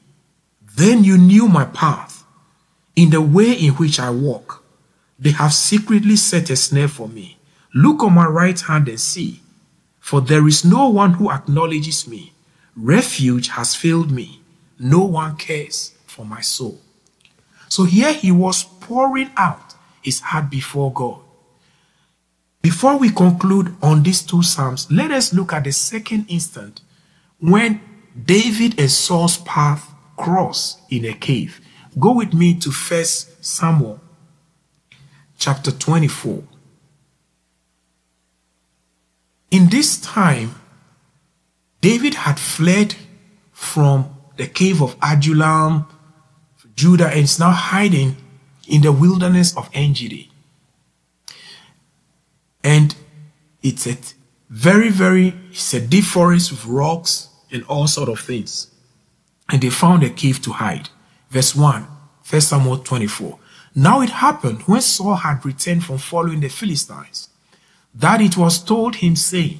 Then 0.75 1.03
you 1.03 1.17
knew 1.17 1.47
my 1.47 1.65
path, 1.65 2.23
in 2.95 3.09
the 3.09 3.21
way 3.21 3.51
in 3.51 3.73
which 3.73 3.99
I 3.99 4.09
walk. 4.09 4.63
They 5.19 5.31
have 5.31 5.53
secretly 5.53 6.15
set 6.15 6.49
a 6.49 6.55
snare 6.55 6.87
for 6.87 7.07
me. 7.07 7.37
Look 7.73 8.01
on 8.03 8.13
my 8.13 8.25
right 8.25 8.59
hand 8.59 8.87
and 8.89 8.99
see, 8.99 9.41
for 9.99 10.21
there 10.21 10.47
is 10.47 10.65
no 10.65 10.89
one 10.89 11.13
who 11.13 11.31
acknowledges 11.31 12.07
me. 12.07 12.33
Refuge 12.81 13.49
has 13.49 13.75
failed 13.75 14.09
me. 14.09 14.41
No 14.79 15.03
one 15.05 15.37
cares 15.37 15.93
for 16.07 16.25
my 16.25 16.41
soul. 16.41 16.81
So 17.69 17.83
here 17.83 18.11
he 18.11 18.31
was 18.31 18.63
pouring 18.63 19.29
out 19.37 19.75
his 20.01 20.19
heart 20.19 20.49
before 20.49 20.91
God. 20.91 21.19
Before 22.63 22.97
we 22.97 23.11
conclude 23.11 23.75
on 23.83 24.01
these 24.01 24.23
two 24.23 24.41
Psalms, 24.41 24.91
let 24.91 25.11
us 25.11 25.31
look 25.31 25.53
at 25.53 25.63
the 25.63 25.71
second 25.71 26.25
instant 26.27 26.81
when 27.39 27.81
David 28.25 28.79
and 28.79 28.89
Saul's 28.89 29.37
path 29.37 29.93
cross 30.17 30.81
in 30.89 31.05
a 31.05 31.13
cave. 31.13 31.61
Go 31.99 32.13
with 32.13 32.33
me 32.33 32.55
to 32.61 32.71
1 32.71 33.03
Samuel 33.41 33.99
chapter 35.37 35.71
24. 35.71 36.43
In 39.51 39.69
this 39.69 39.99
time, 40.01 40.55
David 41.81 42.13
had 42.13 42.39
fled 42.39 42.95
from 43.51 44.15
the 44.37 44.47
cave 44.47 44.81
of 44.81 44.95
Adullam, 45.01 45.87
Judah, 46.75 47.07
and 47.07 47.21
is 47.21 47.39
now 47.39 47.51
hiding 47.51 48.15
in 48.67 48.81
the 48.81 48.91
wilderness 48.91 49.55
of 49.57 49.69
Engedi. 49.73 50.31
And 52.63 52.95
it's 53.61 53.87
a 53.87 53.97
very, 54.49 54.89
very, 54.89 55.33
it's 55.49 55.73
a 55.73 55.81
deep 55.81 56.05
forest 56.05 56.51
with 56.51 56.65
rocks 56.65 57.29
and 57.51 57.63
all 57.65 57.87
sort 57.87 58.09
of 58.09 58.19
things. 58.19 58.67
And 59.49 59.61
they 59.61 59.69
found 59.69 60.03
a 60.03 60.09
cave 60.09 60.41
to 60.43 60.51
hide. 60.51 60.89
Verse 61.29 61.55
1, 61.55 61.87
1 62.29 62.41
Samuel 62.41 62.77
24. 62.79 63.39
Now 63.75 64.01
it 64.01 64.09
happened 64.09 64.61
when 64.63 64.81
Saul 64.81 65.15
had 65.15 65.45
returned 65.45 65.83
from 65.85 65.97
following 65.97 66.41
the 66.41 66.49
Philistines 66.49 67.29
that 67.93 68.21
it 68.21 68.37
was 68.37 68.63
told 68.63 68.95
him, 68.97 69.15
saying, 69.15 69.59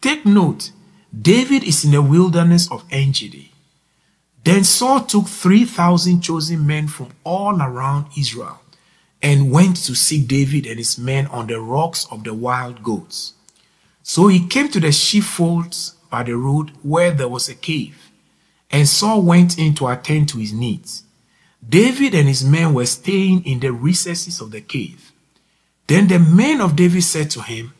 Take 0.00 0.24
note, 0.24 0.70
David 1.12 1.64
is 1.64 1.84
in 1.84 1.92
the 1.92 2.02
wilderness 2.02 2.70
of 2.70 2.84
Engedi. 2.90 3.52
Then 4.44 4.64
Saul 4.64 5.00
took 5.00 5.26
3,000 5.26 6.20
chosen 6.20 6.66
men 6.66 6.88
from 6.88 7.08
all 7.24 7.60
around 7.60 8.06
Israel 8.16 8.60
and 9.22 9.50
went 9.50 9.76
to 9.76 9.94
seek 9.94 10.28
David 10.28 10.66
and 10.66 10.78
his 10.78 10.98
men 10.98 11.26
on 11.28 11.46
the 11.46 11.60
rocks 11.60 12.06
of 12.10 12.22
the 12.22 12.34
wild 12.34 12.82
goats. 12.82 13.32
So 14.02 14.28
he 14.28 14.46
came 14.46 14.68
to 14.68 14.78
the 14.78 14.92
sheepfolds 14.92 15.96
by 16.10 16.22
the 16.22 16.36
road 16.36 16.70
where 16.82 17.10
there 17.10 17.28
was 17.28 17.48
a 17.48 17.54
cave, 17.54 18.10
and 18.70 18.88
Saul 18.88 19.22
went 19.22 19.58
in 19.58 19.74
to 19.76 19.88
attend 19.88 20.28
to 20.28 20.38
his 20.38 20.52
needs. 20.52 21.02
David 21.68 22.14
and 22.14 22.28
his 22.28 22.44
men 22.44 22.72
were 22.72 22.86
staying 22.86 23.44
in 23.44 23.58
the 23.58 23.72
recesses 23.72 24.40
of 24.40 24.52
the 24.52 24.60
cave. 24.60 25.10
Then 25.88 26.06
the 26.06 26.20
men 26.20 26.60
of 26.60 26.76
David 26.76 27.02
said 27.02 27.30
to 27.32 27.42
him, 27.42 27.72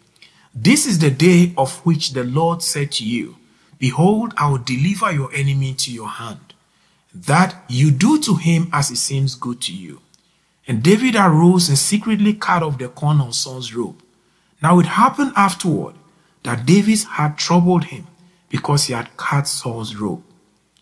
This 0.58 0.86
is 0.86 1.00
the 1.00 1.10
day 1.10 1.52
of 1.58 1.84
which 1.84 2.12
the 2.12 2.24
Lord 2.24 2.62
said 2.62 2.90
to 2.92 3.04
you, 3.04 3.36
Behold, 3.78 4.32
I 4.38 4.48
will 4.48 4.56
deliver 4.56 5.12
your 5.12 5.30
enemy 5.34 5.68
into 5.68 5.92
your 5.92 6.08
hand, 6.08 6.54
that 7.14 7.62
you 7.68 7.90
do 7.90 8.18
to 8.22 8.36
him 8.36 8.70
as 8.72 8.90
it 8.90 8.96
seems 8.96 9.34
good 9.34 9.60
to 9.60 9.74
you. 9.74 10.00
And 10.66 10.82
David 10.82 11.14
arose 11.14 11.68
and 11.68 11.76
secretly 11.76 12.32
cut 12.32 12.62
off 12.62 12.78
the 12.78 12.88
corner 12.88 13.24
of 13.24 13.34
Saul's 13.34 13.74
robe. 13.74 14.02
Now 14.62 14.78
it 14.78 14.86
happened 14.86 15.34
afterward 15.36 15.94
that 16.42 16.64
David 16.64 17.00
had 17.02 17.36
troubled 17.36 17.84
him 17.84 18.06
because 18.48 18.84
he 18.84 18.94
had 18.94 19.14
cut 19.18 19.46
Saul's 19.46 19.94
robe. 19.94 20.22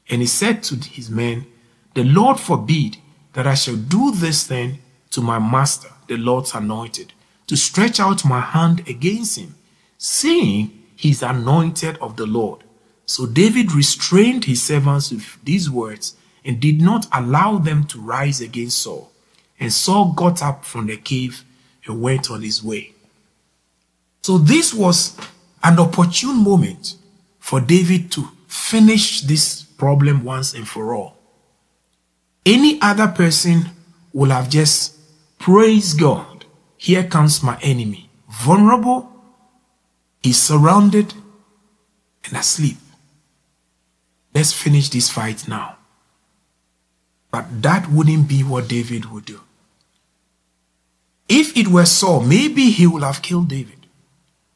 And 0.09 0.21
he 0.21 0.29
said 0.29 0.63
to 0.65 0.77
his 0.77 1.11
men, 1.11 1.47
The 1.95 2.05
Lord 2.05 2.39
forbid 2.39 2.99
that 3.33 3.49
I 3.49 3.55
shall 3.55 3.77
do 3.77 4.13
this 4.13 4.47
thing 4.47 4.79
to 5.11 5.21
my 5.21 5.41
master, 5.41 5.89
the 6.07 6.17
Lord's 6.17 6.55
anointed, 6.55 7.13
to 7.49 7.57
stretch 7.57 7.99
out 7.99 8.25
my 8.25 8.41
hand 8.41 8.89
against 8.89 9.37
him, 9.37 9.57
saying 9.99 10.83
he 10.97 11.11
is 11.11 11.23
anointed 11.23 11.97
of 11.99 12.17
the 12.17 12.27
Lord. 12.27 12.65
So 13.07 13.27
David 13.27 13.73
restrained 13.73 14.45
his 14.45 14.63
servants 14.63 15.11
with 15.11 15.39
these 15.45 15.71
words 15.71 16.17
and 16.45 16.61
did 16.61 16.81
not 16.81 17.07
allow 17.13 17.59
them 17.59 17.85
to 17.85 18.01
rise 18.01 18.41
against 18.41 18.79
Saul. 18.79 19.11
And 19.59 19.73
Saul 19.73 20.13
got 20.13 20.43
up 20.43 20.65
from 20.65 20.87
the 20.87 20.97
cave 20.97 21.45
and 21.87 22.01
went 22.01 22.31
on 22.31 22.43
his 22.43 22.63
way. 22.63 22.95
So 24.23 24.39
this 24.39 24.73
was 24.73 25.19
an 25.63 25.79
opportune 25.79 26.43
moment 26.43 26.97
for 27.39 27.61
David 27.61 28.11
to 28.13 28.29
finish 28.47 29.21
this 29.23 29.63
problem 29.63 30.25
once 30.25 30.55
and 30.55 30.67
for 30.67 30.95
all. 30.95 31.17
Any 32.47 32.81
other 32.81 33.09
person 33.09 33.67
would 34.13 34.31
have 34.31 34.49
just 34.49 34.97
praised 35.39 35.99
God. 35.99 36.45
Here 36.77 37.05
comes 37.05 37.43
my 37.43 37.59
enemy. 37.61 38.09
Vulnerable, 38.29 39.11
he's 40.25 40.41
surrounded 40.41 41.13
and 42.25 42.35
asleep. 42.39 42.79
Let's 44.35 44.55
finish 44.55 44.89
this 44.89 45.11
fight 45.11 45.47
now. 45.47 45.77
But 47.31 47.61
that 47.61 47.91
wouldn't 47.91 48.27
be 48.27 48.43
what 48.43 48.67
David 48.67 49.05
would 49.11 49.27
do. 49.27 49.41
If 51.29 51.55
it 51.59 51.69
were 51.69 51.85
Saul, 51.85 52.23
maybe 52.23 52.71
he 52.71 52.87
would 52.87 53.03
have 53.03 53.21
killed 53.21 53.49
David. 53.49 53.87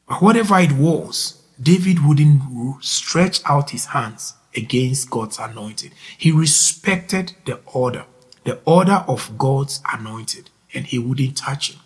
But 0.07 0.23
whatever 0.23 0.59
it 0.59 0.73
was, 0.73 1.43
David 1.61 2.03
wouldn't 2.07 2.83
stretch 2.83 3.43
out 3.45 3.71
his 3.71 3.87
hands 3.87 4.35
against 4.57 5.11
God's 5.11 5.39
anointed. 5.39 5.93
He 6.17 6.33
respected 6.33 7.35
the 7.45 7.61
order, 7.67 8.07
the 8.45 8.59
order 8.65 9.05
of 9.07 9.37
God's 9.37 9.83
anointed, 9.93 10.49
and 10.73 10.87
he 10.87 10.99
wouldn't 10.99 11.37
touch 11.37 11.73
him. 11.73 11.81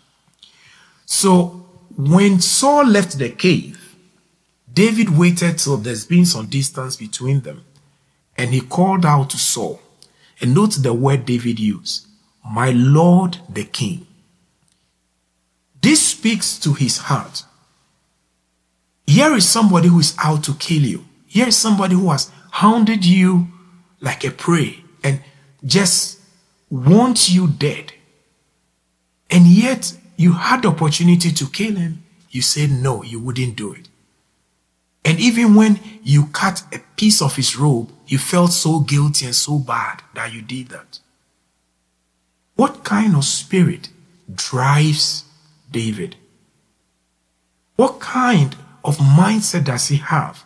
So 1.05 1.62
when 1.95 2.41
Saul 2.41 2.85
left 2.85 3.17
the 3.17 3.29
cave, 3.29 3.95
David 4.71 5.15
waited 5.17 5.59
till 5.59 5.77
there's 5.77 6.05
been 6.05 6.25
some 6.25 6.47
distance 6.47 6.95
between 6.95 7.41
them, 7.41 7.63
and 8.37 8.51
he 8.51 8.61
called 8.61 9.05
out 9.05 9.29
to 9.31 9.37
Saul. 9.37 9.79
And 10.41 10.55
note 10.55 10.71
the 10.81 10.93
word 10.93 11.25
David 11.25 11.59
used, 11.59 12.07
my 12.43 12.71
Lord 12.71 13.37
the 13.47 13.63
King. 13.63 14.07
This 15.81 16.07
speaks 16.07 16.57
to 16.59 16.73
his 16.73 16.97
heart. 16.97 17.43
Here 19.05 19.33
is 19.35 19.47
somebody 19.47 19.89
who 19.89 19.99
is 19.99 20.15
out 20.17 20.43
to 20.45 20.53
kill 20.55 20.81
you. 20.81 21.05
Here 21.27 21.47
is 21.47 21.57
somebody 21.57 21.95
who 21.95 22.09
has 22.09 22.31
hounded 22.51 23.05
you 23.05 23.47
like 23.99 24.23
a 24.23 24.31
prey 24.31 24.83
and 25.03 25.21
just 25.65 26.19
wants 26.69 27.29
you 27.29 27.47
dead. 27.47 27.93
And 29.29 29.45
yet 29.45 29.95
you 30.15 30.33
had 30.33 30.61
the 30.61 30.69
opportunity 30.69 31.31
to 31.31 31.47
kill 31.47 31.75
him. 31.75 32.03
You 32.29 32.41
said 32.41 32.71
no, 32.71 33.03
you 33.03 33.19
wouldn't 33.19 33.55
do 33.55 33.73
it. 33.73 33.89
And 35.05 35.19
even 35.19 35.55
when 35.55 35.79
you 36.01 36.27
cut 36.27 36.63
a 36.73 36.79
piece 36.95 37.21
of 37.21 37.35
his 37.35 37.57
robe, 37.57 37.91
you 38.07 38.17
felt 38.17 38.51
so 38.51 38.79
guilty 38.79 39.25
and 39.25 39.35
so 39.35 39.59
bad 39.59 40.01
that 40.15 40.33
you 40.33 40.41
did 40.41 40.69
that. 40.69 40.99
What 42.55 42.83
kind 42.83 43.15
of 43.15 43.25
spirit 43.25 43.89
drives 44.33 45.25
David? 45.71 46.15
What 47.75 47.99
kind 47.99 48.55
of 48.83 48.97
mindset 48.97 49.65
does 49.65 49.87
he 49.87 49.97
have 49.97 50.43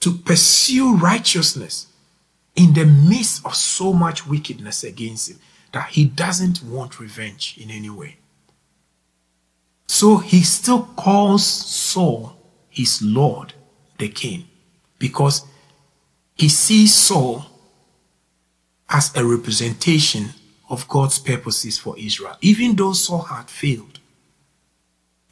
to 0.00 0.12
pursue 0.12 0.96
righteousness 0.96 1.88
in 2.54 2.72
the 2.72 2.84
midst 2.84 3.44
of 3.44 3.54
so 3.54 3.92
much 3.92 4.26
wickedness 4.26 4.84
against 4.84 5.30
him 5.30 5.38
that 5.72 5.90
he 5.90 6.04
doesn't 6.04 6.62
want 6.62 7.00
revenge 7.00 7.56
in 7.60 7.70
any 7.70 7.90
way? 7.90 8.16
So 9.88 10.18
he 10.18 10.42
still 10.42 10.82
calls 10.96 11.44
Saul 11.44 12.36
his 12.68 13.02
Lord 13.02 13.54
the 13.98 14.08
king 14.08 14.44
because 14.98 15.44
he 16.36 16.48
sees 16.48 16.94
Saul 16.94 17.46
as 18.88 19.14
a 19.16 19.24
representation 19.24 20.30
of 20.70 20.86
God's 20.88 21.18
purposes 21.18 21.78
for 21.78 21.98
Israel, 21.98 22.36
even 22.40 22.76
though 22.76 22.92
Saul 22.92 23.22
had 23.22 23.50
failed. 23.50 23.98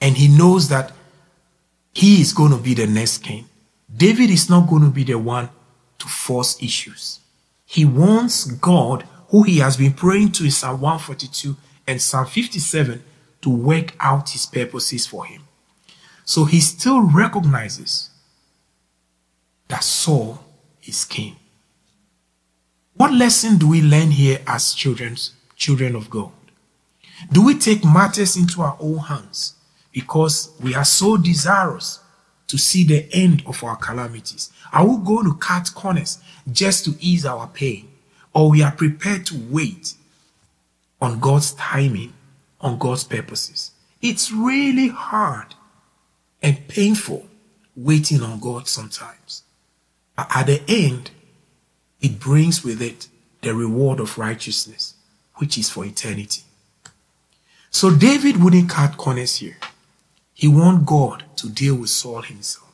And 0.00 0.16
he 0.16 0.28
knows 0.28 0.68
that 0.68 0.92
he 1.92 2.20
is 2.20 2.32
going 2.32 2.52
to 2.52 2.58
be 2.58 2.74
the 2.74 2.86
next 2.86 3.18
king. 3.18 3.46
David 3.94 4.30
is 4.30 4.50
not 4.50 4.68
going 4.68 4.82
to 4.82 4.90
be 4.90 5.04
the 5.04 5.18
one 5.18 5.48
to 5.98 6.08
force 6.08 6.60
issues. 6.62 7.20
He 7.64 7.84
wants 7.84 8.44
God, 8.44 9.06
who 9.28 9.42
he 9.42 9.58
has 9.58 9.76
been 9.76 9.92
praying 9.92 10.32
to 10.32 10.44
in 10.44 10.50
Psalm 10.50 10.80
142 10.80 11.56
and 11.86 12.00
Psalm 12.00 12.26
57, 12.26 13.02
to 13.46 13.50
work 13.50 13.94
out 14.00 14.30
his 14.30 14.44
purposes 14.44 15.06
for 15.06 15.24
him. 15.24 15.44
So 16.24 16.44
he 16.44 16.60
still 16.60 17.00
recognizes 17.00 18.10
that 19.68 19.84
Saul 19.84 20.44
is 20.82 21.04
king. 21.04 21.36
What 22.94 23.12
lesson 23.12 23.58
do 23.58 23.68
we 23.68 23.80
learn 23.80 24.10
here 24.10 24.40
as 24.46 24.74
children, 24.74 25.16
children 25.54 25.94
of 25.94 26.10
God? 26.10 26.32
Do 27.30 27.44
we 27.44 27.56
take 27.58 27.84
matters 27.84 28.36
into 28.36 28.62
our 28.62 28.76
own 28.80 28.98
hands 28.98 29.54
because 29.92 30.52
we 30.60 30.74
are 30.74 30.84
so 30.84 31.16
desirous 31.16 32.00
to 32.48 32.58
see 32.58 32.84
the 32.84 33.08
end 33.14 33.42
of 33.46 33.62
our 33.62 33.76
calamities? 33.76 34.50
Are 34.72 34.86
we 34.86 35.04
going 35.04 35.24
to 35.24 35.34
cut 35.36 35.70
corners 35.74 36.18
just 36.50 36.84
to 36.84 36.96
ease 37.00 37.24
our 37.24 37.46
pain? 37.46 37.88
or 38.36 38.50
we 38.50 38.62
are 38.62 38.70
prepared 38.70 39.24
to 39.24 39.34
wait 39.48 39.94
on 41.00 41.18
God's 41.20 41.54
timing, 41.54 42.12
on 42.60 42.78
God's 42.78 43.04
purposes. 43.04 43.72
It's 44.00 44.30
really 44.32 44.88
hard 44.88 45.54
and 46.42 46.68
painful 46.68 47.26
waiting 47.74 48.22
on 48.22 48.40
God 48.40 48.68
sometimes. 48.68 49.42
But 50.16 50.28
at 50.34 50.46
the 50.46 50.62
end, 50.68 51.10
it 52.00 52.18
brings 52.18 52.64
with 52.64 52.80
it 52.80 53.08
the 53.42 53.54
reward 53.54 54.00
of 54.00 54.18
righteousness, 54.18 54.94
which 55.36 55.58
is 55.58 55.70
for 55.70 55.84
eternity. 55.84 56.42
So 57.70 57.94
David 57.94 58.42
wouldn't 58.42 58.70
cut 58.70 58.96
corners 58.96 59.36
here. 59.36 59.58
He 60.32 60.48
wanted 60.48 60.86
God 60.86 61.24
to 61.36 61.48
deal 61.48 61.74
with 61.76 61.90
Saul 61.90 62.22
himself. 62.22 62.66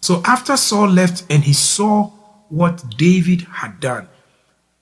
So 0.00 0.22
after 0.24 0.56
Saul 0.56 0.88
left 0.88 1.24
and 1.30 1.44
he 1.44 1.52
saw 1.52 2.10
what 2.48 2.96
David 2.96 3.42
had 3.42 3.80
done, 3.80 4.08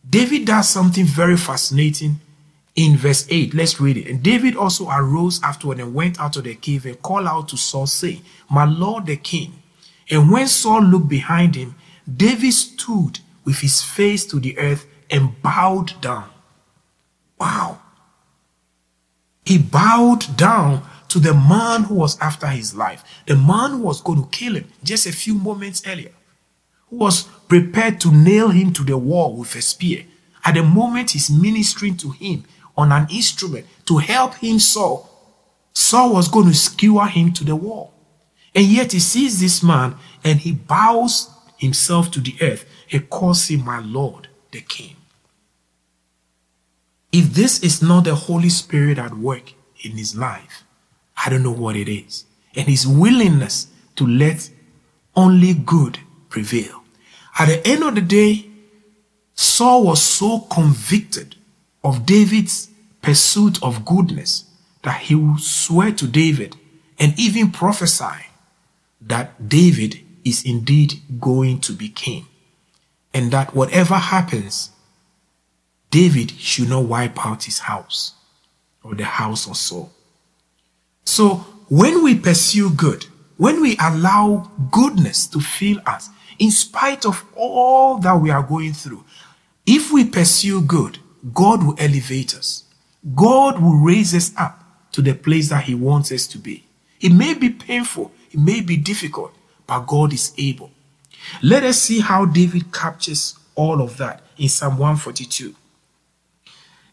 David 0.09 0.47
does 0.47 0.69
something 0.69 1.05
very 1.05 1.37
fascinating 1.37 2.21
in 2.77 2.97
verse 2.97 3.27
8. 3.29 3.55
Let's 3.55 3.81
read 3.81 3.97
it. 3.97 4.07
And 4.07 4.23
David 4.23 4.55
also 4.55 4.89
arose 4.91 5.43
afterward 5.43 5.81
and 5.81 5.95
went 5.95 6.21
out 6.21 6.37
of 6.37 6.45
the 6.45 6.55
cave 6.55 6.85
and 6.87 7.01
called 7.03 7.27
out 7.27 7.49
to 7.49 7.57
Saul, 7.57 7.87
saying, 7.87 8.23
My 8.51 8.65
lord 8.65 9.07
the 9.07 9.17
king. 9.17 9.63
And 10.11 10.31
when 10.31 10.47
Saul 10.47 10.83
looked 10.83 11.09
behind 11.09 11.57
him, 11.57 11.75
David 12.15 12.53
stood 12.53 13.19
with 13.45 13.59
his 13.59 13.83
face 13.83 14.25
to 14.27 14.39
the 14.39 14.57
earth 14.59 14.87
and 15.11 15.41
bowed 15.43 16.01
down. 16.01 16.29
Wow. 17.41 17.81
He 19.45 19.59
bowed 19.59 20.37
down 20.37 20.83
to 21.09 21.19
the 21.19 21.35
man 21.35 21.85
who 21.85 21.95
was 21.95 22.19
after 22.21 22.47
his 22.49 22.75
life, 22.75 23.05
the 23.27 23.37
man 23.37 23.71
who 23.71 23.79
was 23.79 24.01
going 24.01 24.23
to 24.23 24.29
kill 24.31 24.57
him 24.57 24.69
just 24.83 25.07
a 25.07 25.13
few 25.13 25.35
moments 25.35 25.83
earlier, 25.87 26.13
who 26.89 26.97
was 26.97 27.23
prepared 27.49 28.01
to 28.01 28.13
nail 28.13 28.49
him 28.51 28.73
to 28.73 28.83
the 28.83 28.99
wall 28.99 29.37
with 29.37 29.55
a 29.55 29.63
spear. 29.63 30.05
At 30.45 30.55
the 30.55 30.63
moment 30.63 31.13
he's 31.13 31.31
ministering 31.31 31.97
to 31.99 32.11
him 32.11 32.45
on 32.77 32.93
an 32.93 33.07
instrument 33.11 33.67
to 33.87 33.99
help 33.99 34.35
him 34.35 34.59
Saul, 34.59 35.11
Saul 35.73 36.15
was 36.15 36.29
going 36.29 36.49
to 36.49 36.55
skewer 36.55 37.07
him 37.07 37.33
to 37.35 37.45
the 37.45 37.57
wall. 37.57 37.93
And 38.55 38.65
yet 38.67 38.93
he 38.93 38.99
sees 38.99 39.41
this 39.41 39.63
man 39.63 39.97
and 40.25 40.41
he 40.41 40.53
bows 40.53 41.31
himself 41.59 42.11
to 42.13 42.21
the 42.21 42.35
earth 42.41 42.65
and 42.91 43.09
calls 43.11 43.49
him 43.49 43.65
my 43.65 43.81
Lord, 43.81 44.29
the 44.53 44.61
King. 44.61 44.97
If 47.13 47.35
this 47.35 47.63
is 47.63 47.83
not 47.83 48.05
the 48.05 48.15
Holy 48.15 48.49
Spirit 48.49 48.99
at 48.99 49.17
work 49.17 49.53
in 49.83 49.93
his 49.93 50.17
life, 50.17 50.65
I 51.17 51.31
don't 51.31 51.43
know 51.43 51.53
what 51.53 51.77
it 51.77 51.89
is. 51.89 52.25
And 52.55 52.67
his 52.67 52.87
willingness 52.87 53.69
to 53.97 54.07
let 54.07 54.51
only 55.15 55.55
good 55.55 55.99
prevail. 56.29 56.83
At 57.39 57.47
the 57.47 57.67
end 57.67 57.83
of 57.83 57.95
the 57.95 58.01
day, 58.01 58.51
Saul 59.35 59.85
was 59.85 60.03
so 60.03 60.41
convicted 60.41 61.36
of 61.87 62.05
David's 62.05 62.69
pursuit 63.01 63.63
of 63.63 63.85
goodness 63.85 64.45
that 64.83 65.03
he 65.03 65.15
will 65.15 65.39
swear 65.39 65.93
to 65.93 66.09
David 66.09 66.57
and 66.99 67.17
even 67.17 67.53
prophesy 67.53 68.27
that 69.01 69.49
David 69.49 70.01
is 70.25 70.45
indeed 70.45 70.95
going 71.21 71.61
to 71.61 71.73
be 71.73 71.89
king 71.89 72.27
and 73.15 73.31
that 73.31 73.55
whatever 73.55 73.95
happens, 73.95 74.71
David 75.93 76.33
should 76.33 76.69
not 76.71 76.87
wipe 76.87 77.25
out 77.25 77.45
his 77.45 77.61
house 77.61 78.15
or 78.83 78.97
the 78.97 79.05
house 79.05 79.49
of 79.49 79.57
Saul. 79.57 79.93
So 81.05 81.37
when 81.69 82.03
we 82.03 82.19
pursue 82.19 82.71
good, 82.71 83.07
when 83.37 83.61
we 83.63 83.77
allow 83.81 84.51
goodness 84.73 85.29
to 85.29 85.39
fill 85.39 85.79
us, 85.87 86.11
in 86.41 86.51
spite 86.51 87.07
of 87.07 87.25
all 87.37 87.99
that 87.99 88.21
we 88.21 88.31
are 88.31 88.43
going 88.43 88.73
through, 88.73 89.05
if 89.65 89.93
we 89.93 90.05
pursue 90.05 90.63
good, 90.63 90.99
God 91.33 91.65
will 91.65 91.77
elevate 91.79 92.35
us. 92.37 92.65
God 93.15 93.61
will 93.61 93.77
raise 93.77 94.15
us 94.15 94.33
up 94.37 94.63
to 94.93 95.03
the 95.03 95.15
place 95.15 95.49
that 95.51 95.65
He 95.65 95.75
wants 95.75 96.13
us 96.13 96.27
to 96.29 96.39
be. 96.39 96.65
It 97.01 97.13
may 97.13 97.35
be 97.35 97.51
painful, 97.51 98.13
it 98.31 98.39
may 98.39 98.61
be 98.61 98.77
difficult, 98.77 99.35
but 99.67 99.81
God 99.81 100.13
is 100.13 100.33
able. 100.39 100.71
Let 101.43 101.65
us 101.65 101.81
see 101.81 102.01
how 102.01 102.25
David 102.25 102.73
captures 102.73 103.39
all 103.55 103.81
of 103.81 103.97
that 103.97 104.23
in 104.39 104.49
Psalm 104.49 104.79
142. 104.79 105.55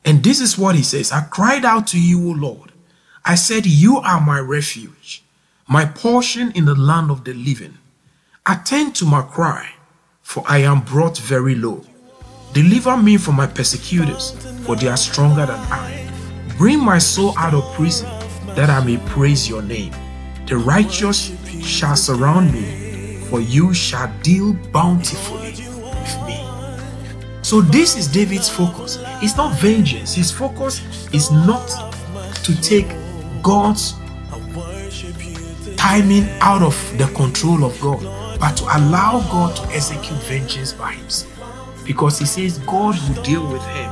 And 0.06 0.24
this 0.24 0.42
is 0.42 0.58
what 0.58 0.76
he 0.76 0.84
says 0.84 1.12
I 1.12 1.22
cried 1.22 1.66
out 1.66 1.88
to 1.88 2.02
you, 2.02 2.30
O 2.30 2.32
Lord. 2.32 2.72
I 3.26 3.36
said, 3.36 3.66
You 3.66 3.98
are 3.98 4.20
my 4.20 4.40
refuge, 4.40 5.24
my 5.68 5.86
portion 5.86 6.52
in 6.52 6.66
the 6.66 6.76
land 6.76 7.10
of 7.10 7.24
the 7.24 7.34
living. 7.34 7.78
Attend 8.46 8.96
to 8.96 9.06
my 9.06 9.22
cry, 9.22 9.76
for 10.22 10.44
I 10.48 10.60
am 10.60 10.82
brought 10.82 11.18
very 11.18 11.56
low. 11.56 11.86
Deliver 12.54 12.96
me 12.98 13.18
from 13.18 13.36
my 13.36 13.48
persecutors, 13.48 14.32
for 14.64 14.76
they 14.76 14.88
are 14.88 14.98
stronger 14.98 15.48
than 15.48 15.60
I. 15.72 16.08
Bring 16.56 16.80
my 16.80 17.00
soul 17.00 17.34
out 17.36 17.56
of 17.56 17.64
prison, 17.74 18.08
that 18.56 18.70
I 18.70 18.84
may 18.86 18.98
praise 19.10 19.50
your 19.50 19.64
name. 19.64 19.92
The 20.46 20.58
righteous 20.58 21.36
shall 21.64 21.96
surround 21.96 22.54
me, 22.54 23.22
for 23.30 23.42
you 23.42 23.74
shall 23.74 24.14
deal 24.22 24.54
bountifully 24.72 25.50
with 25.50 26.28
me. 26.28 26.46
So, 27.42 27.62
this 27.62 27.98
is 27.98 28.08
David's 28.08 28.50
focus. 28.50 29.00
It's 29.24 29.36
not 29.36 29.60
vengeance. 29.60 30.14
His 30.14 30.30
focus 30.30 31.08
is 31.12 31.32
not 31.32 31.68
to 32.44 32.62
take 32.62 32.88
God's 33.42 33.96
timing 35.76 36.30
out 36.40 36.62
of 36.62 36.76
the 37.00 37.12
control 37.16 37.66
of 37.66 37.82
God, 37.82 38.40
but 38.40 38.56
to 38.58 38.64
allow 38.78 39.22
God 39.32 39.56
to 39.56 39.64
execute 39.76 40.20
vengeance 40.24 40.72
by 40.72 40.92
himself. 40.94 41.33
Because 41.86 42.20
he 42.20 42.26
says 42.26 42.60
God 42.60 42.96
will 43.08 43.24
deal 43.24 43.46
with 43.52 43.64
him 43.68 43.92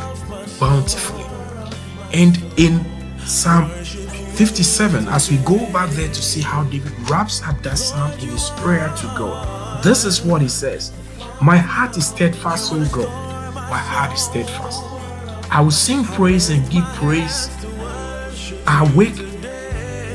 bountifully. 0.60 1.26
And 2.14 2.38
in 2.58 2.86
Psalm 3.20 3.70
57, 3.70 5.08
as 5.08 5.30
we 5.30 5.38
go 5.38 5.58
back 5.72 5.90
there 5.92 6.08
to 6.08 6.22
see 6.22 6.42
how 6.42 6.64
David 6.66 6.94
wraps 7.10 7.42
up 7.44 7.62
that 7.64 7.78
psalm 7.78 8.12
in 8.14 8.30
his 8.30 8.50
prayer 8.58 8.88
to 8.98 9.06
God, 9.18 9.84
this 9.84 10.06
is 10.06 10.22
what 10.22 10.42
he 10.42 10.48
says 10.48 10.94
My 11.42 11.58
heart 11.58 11.98
is 11.98 12.08
steadfast, 12.08 12.74
O 12.74 12.86
God. 12.92 13.10
My 13.70 13.78
heart 13.78 14.14
is 14.14 14.24
steadfast. 14.24 14.84
I 15.52 15.62
will 15.62 15.72
sing 15.72 16.04
praise 16.04 16.50
and 16.50 16.70
give 16.70 16.86
praise. 16.96 17.50
I 18.68 18.90
awake 18.90 19.16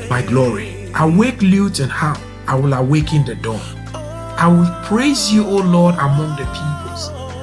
my 0.09 0.21
glory. 0.21 0.91
Awake 0.99 1.41
lute 1.41 1.79
and 1.79 1.91
harp. 1.91 2.19
I 2.47 2.55
will 2.55 2.73
awaken 2.73 3.25
the 3.25 3.35
dawn. 3.35 3.61
I 3.93 4.47
will 4.47 4.85
praise 4.85 5.31
you, 5.33 5.45
O 5.45 5.57
Lord, 5.57 5.95
among 5.95 6.37
the 6.37 6.45
peoples. 6.45 6.86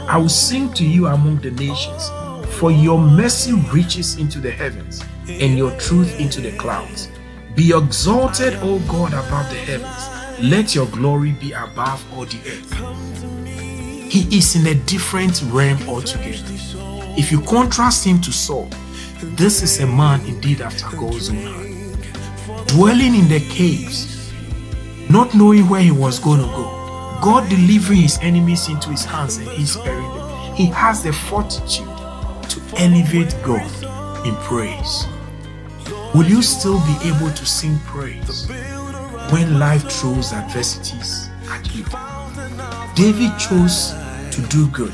I 0.09 0.19
will 0.19 0.29
sing 0.29 0.73
to 0.75 0.85
you 0.85 1.07
among 1.07 1.39
the 1.39 1.51
nations. 1.53 2.11
For 2.57 2.71
your 2.71 2.99
mercy 2.99 3.53
reaches 3.73 4.17
into 4.17 4.39
the 4.39 4.51
heavens, 4.51 5.03
and 5.29 5.57
your 5.57 5.71
truth 5.79 6.21
into 6.21 6.41
the 6.41 6.57
clouds. 6.57 7.09
Be 7.55 7.73
exalted, 7.77 8.55
O 8.63 8.79
God, 8.81 9.13
above 9.13 9.49
the 9.51 9.57
heavens. 9.57 10.43
Let 10.43 10.75
your 10.75 10.87
glory 10.87 11.33
be 11.33 11.53
above 11.53 12.05
all 12.13 12.27
the 12.27 12.39
earth. 12.47 14.11
He 14.11 14.37
is 14.37 14.57
in 14.57 14.67
a 14.67 14.75
different 14.85 15.43
realm 15.47 15.79
altogether. 15.89 16.45
If 17.17 17.33
you 17.33 17.41
contrast 17.41 18.05
him 18.05 18.21
to 18.23 18.33
Saul, 18.33 18.69
this 19.23 19.63
is 19.63 19.81
a 19.81 19.87
man 19.87 20.21
indeed 20.27 20.61
after 20.61 20.95
God's 20.97 21.31
own 21.31 21.43
heart 21.43 21.75
dwelling 22.75 23.15
in 23.15 23.29
the 23.29 23.41
caves, 23.51 24.33
not 25.09 25.33
knowing 25.35 25.69
where 25.69 25.81
he 25.81 25.93
was 25.93 26.19
going 26.19 26.41
to 26.41 26.47
go. 26.47 26.84
God 27.25 27.49
delivering 27.49 28.03
his 28.03 28.19
enemies 28.21 28.69
into 28.69 28.91
his 28.91 29.07
hands 29.07 29.39
and 29.39 29.49
he's 29.49 29.73
sparing 29.73 30.03
them. 30.15 30.55
He 30.55 30.67
has 30.67 31.03
the 31.03 31.11
fortitude 31.11 31.87
to 32.51 32.61
elevate 32.77 33.35
God 33.43 34.27
in 34.27 34.35
praise. 34.45 35.07
Will 36.15 36.27
you 36.27 36.43
still 36.43 36.79
be 36.81 37.09
able 37.09 37.31
to 37.31 37.47
sing 37.47 37.79
praise 37.87 38.47
when 39.31 39.59
life 39.59 39.91
throws 39.91 40.35
adversities 40.35 41.31
at 41.49 41.75
you? 41.75 41.87
David 42.95 43.33
chose 43.39 43.95
to 44.31 44.43
do 44.51 44.69
good. 44.69 44.93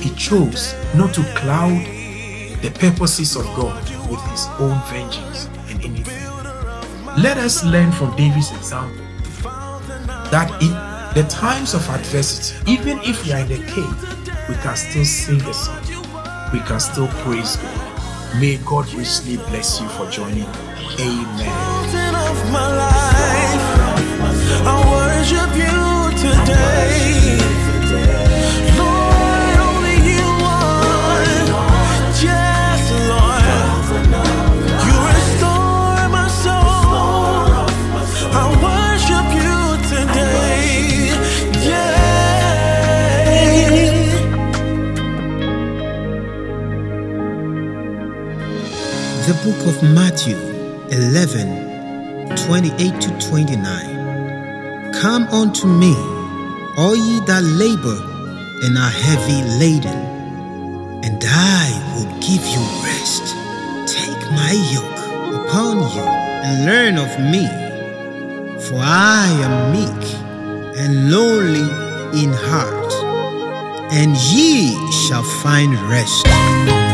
He 0.00 0.10
chose 0.16 0.74
not 0.96 1.14
to 1.14 1.22
cloud 1.36 1.86
the 2.62 2.76
purposes 2.80 3.36
of 3.36 3.44
God 3.54 3.80
with 4.10 4.20
his 4.32 4.48
own 4.58 4.82
vengeance 4.90 5.48
and 5.68 5.84
anything. 5.84 6.24
Let 7.16 7.36
us 7.36 7.62
learn 7.62 7.92
from 7.92 8.16
David's 8.16 8.50
example 8.50 9.04
that 10.32 10.50
in 10.60 10.85
the 11.16 11.22
times 11.28 11.72
of 11.72 11.88
adversity, 11.88 12.70
even 12.70 12.98
if 12.98 13.24
we 13.24 13.32
are 13.32 13.38
in 13.38 13.48
the 13.48 13.56
cave, 13.72 14.48
we 14.50 14.54
can 14.56 14.76
still 14.76 15.02
sing 15.06 15.40
a 15.40 15.54
song. 15.54 15.82
We 16.52 16.60
can 16.60 16.78
still 16.78 17.08
praise 17.08 17.56
God. 17.56 18.38
May 18.38 18.58
God 18.58 18.86
richly 18.92 19.38
bless 19.48 19.80
you 19.80 19.88
for 19.88 20.10
joining. 20.10 20.44
Amen. 21.00 21.86
The 49.26 49.34
book 49.42 49.66
of 49.66 49.82
Matthew 49.82 50.36
11 50.92 52.36
28 52.46 53.00
to 53.00 53.10
29. 53.28 54.92
Come 54.92 55.26
unto 55.30 55.66
me, 55.66 55.96
all 56.78 56.94
ye 56.94 57.18
that 57.26 57.42
labor 57.42 57.98
and 58.62 58.78
are 58.78 58.88
heavy 58.88 59.42
laden, 59.58 59.98
and 61.02 61.24
I 61.26 61.74
will 61.96 62.06
give 62.20 62.46
you 62.46 62.62
rest. 62.86 63.34
Take 63.92 64.30
my 64.30 64.52
yoke 64.70 65.02
upon 65.42 65.78
you 65.96 66.06
and 66.46 66.64
learn 66.64 66.96
of 66.96 67.18
me, 67.18 67.48
for 68.60 68.78
I 68.78 69.26
am 69.42 69.72
meek 69.72 70.04
and 70.78 71.10
lowly 71.10 71.66
in 72.22 72.32
heart, 72.32 72.92
and 73.92 74.16
ye 74.16 74.70
shall 74.92 75.24
find 75.42 75.74
rest 75.90 76.85